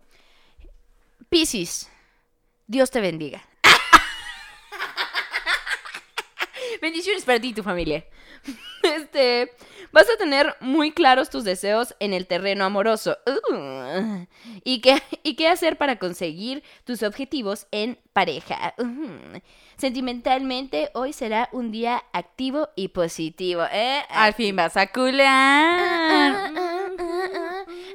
[1.29, 1.91] Piscis,
[2.67, 3.43] Dios te bendiga.
[6.83, 8.05] Bendiciones para ti y tu familia.
[8.83, 9.53] Este,
[9.93, 13.17] vas a tener muy claros tus deseos en el terreno amoroso.
[13.29, 14.27] Uh,
[14.65, 18.75] y, qué, y qué hacer para conseguir tus objetivos en pareja.
[18.79, 19.39] Uh,
[19.77, 23.63] sentimentalmente, hoy será un día activo y positivo.
[23.73, 24.03] ¿eh?
[24.11, 26.53] Al fin vas a Ah, culear.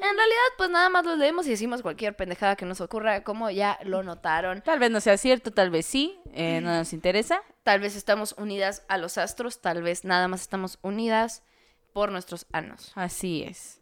[0.10, 3.49] En realidad, pues nada más los leemos y decimos cualquier pendejada que nos ocurra, como
[3.49, 4.62] ya lo notaron.
[4.62, 7.41] Tal vez no sea cierto, tal vez sí, eh, no nos interesa.
[7.64, 11.43] Tal vez estamos unidas a los astros, tal vez nada más estamos unidas
[11.91, 12.91] por nuestros anos.
[12.95, 13.82] Así es.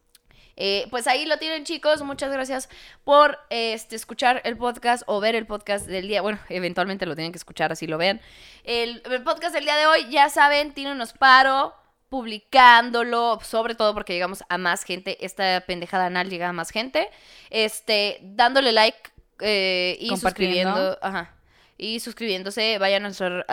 [0.58, 2.70] Eh, pues ahí lo tienen chicos, muchas gracias
[3.04, 7.34] por este, escuchar el podcast o ver el podcast del día, bueno, eventualmente lo tienen
[7.34, 8.22] que escuchar así lo vean.
[8.64, 11.74] El, el podcast del día de hoy, ya saben, tiene unos paro
[12.16, 17.10] publicándolo, sobre todo porque llegamos a más gente, esta pendejada anal llega a más gente,
[17.50, 18.98] este, dándole like
[19.42, 21.35] eh, y suscribiendo, ajá,
[21.78, 23.46] y suscribiéndose, vayan a, nuestras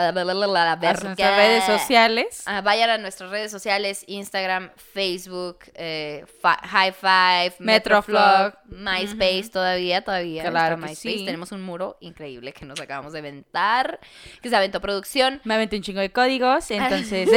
[1.16, 2.43] redes sociales.
[2.47, 8.55] Ah, vayan a nuestras redes sociales, Instagram, Facebook, eh, High Five, Metroflog.
[8.68, 10.49] MySpace todavía, todavía.
[10.49, 11.18] Claro que MySpace.
[11.18, 11.25] sí.
[11.25, 13.99] Tenemos un muro increíble que nos acabamos de inventar,
[14.41, 15.41] que se aventó producción.
[15.45, 17.29] Me aventé un chingo de códigos, entonces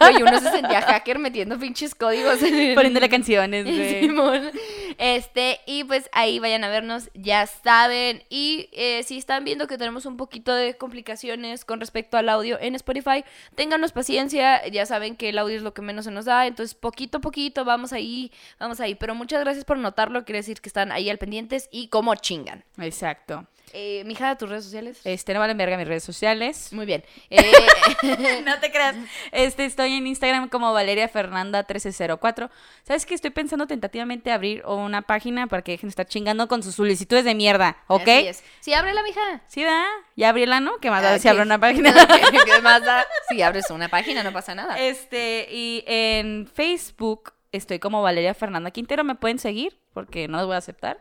[0.00, 2.40] Oye, uno se sentía hacker metiendo pinches códigos.
[2.42, 4.00] en- poniéndole canciones, güey.
[4.00, 4.50] Simón.
[4.98, 8.24] Este, y pues ahí vayan a vernos, ya saben.
[8.28, 12.58] Y eh, si están viendo que tenemos un poquito de complicaciones con respecto al audio
[12.60, 13.24] en Spotify,
[13.54, 16.74] ténganos paciencia, ya saben que el audio es lo que menos se nos da, entonces
[16.74, 18.96] poquito a poquito vamos ahí, vamos ahí.
[18.96, 22.64] Pero muchas gracias por notarlo, quiere decir que están ahí al pendientes y cómo chingan.
[22.78, 23.46] Exacto.
[23.72, 25.00] Eh, mija, tus redes sociales.
[25.04, 26.72] Este, no valen verga mis redes sociales.
[26.72, 27.04] Muy bien.
[27.30, 28.96] Eh, no te creas.
[29.32, 32.50] Este, estoy en Instagram como Valeria Fernanda 1304.
[32.82, 33.14] ¿Sabes qué?
[33.14, 37.24] Estoy pensando tentativamente abrir una página para que dejen de estar chingando con sus solicitudes
[37.24, 38.02] de mierda, ¿ok?
[38.02, 38.44] así es.
[38.60, 39.20] Sí, abre la mija.
[39.46, 39.84] Sí, da.
[40.16, 40.78] Ya abrí la, ¿no?
[40.78, 41.92] Que más da Ah, si ¿qué- una página.
[41.92, 43.06] ¿Qué, qué más da?
[43.28, 44.78] Si abres una página, no pasa nada.
[44.78, 49.04] Este, y en Facebook estoy como Valeria Fernanda Quintero.
[49.04, 49.78] ¿Me pueden seguir?
[49.94, 50.98] Porque no los voy a aceptar.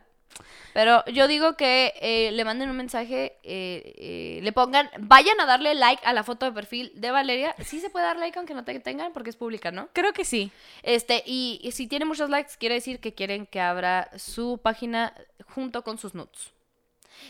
[0.73, 5.45] Pero yo digo que eh, le manden un mensaje, eh, eh, le pongan, vayan a
[5.45, 7.55] darle like a la foto de perfil de Valeria.
[7.65, 9.89] Sí se puede dar like aunque no te tengan porque es pública, ¿no?
[9.93, 10.51] Creo que sí.
[10.83, 15.13] Este, y, y si tiene muchos likes, quiere decir que quieren que abra su página
[15.55, 16.51] junto con sus nudes.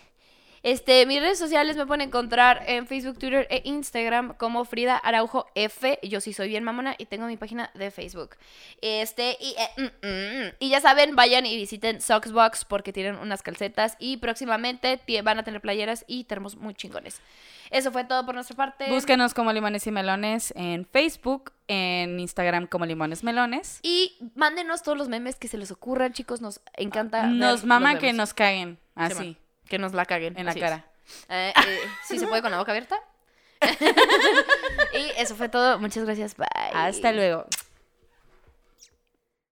[0.63, 5.45] Este, mis redes sociales me pueden encontrar en Facebook, Twitter e Instagram como Frida Araujo
[5.55, 5.99] F.
[6.03, 8.37] Yo sí soy bien mamona y tengo mi página de Facebook.
[8.81, 13.43] Este, y, eh, mm, mm, y ya saben, vayan y visiten Socksbox porque tienen unas
[13.43, 17.21] calcetas y próximamente van a tener playeras y termos muy chingones.
[17.69, 18.89] Eso fue todo por nuestra parte.
[18.89, 23.79] Búsquenos como Limones y Melones en Facebook, en Instagram como Limones Melones.
[23.83, 26.39] Y mándenos todos los memes que se les ocurran, chicos.
[26.39, 27.27] Nos encanta.
[27.27, 29.37] Nos mama que nos caguen Sí, así.
[29.73, 30.37] Que nos la caguen.
[30.37, 30.85] en la así cara.
[31.29, 33.01] Eh, eh, sí se puede con la boca abierta.
[34.93, 35.79] y eso fue todo.
[35.79, 36.37] Muchas gracias.
[36.37, 36.47] Bye.
[36.75, 37.47] Hasta luego.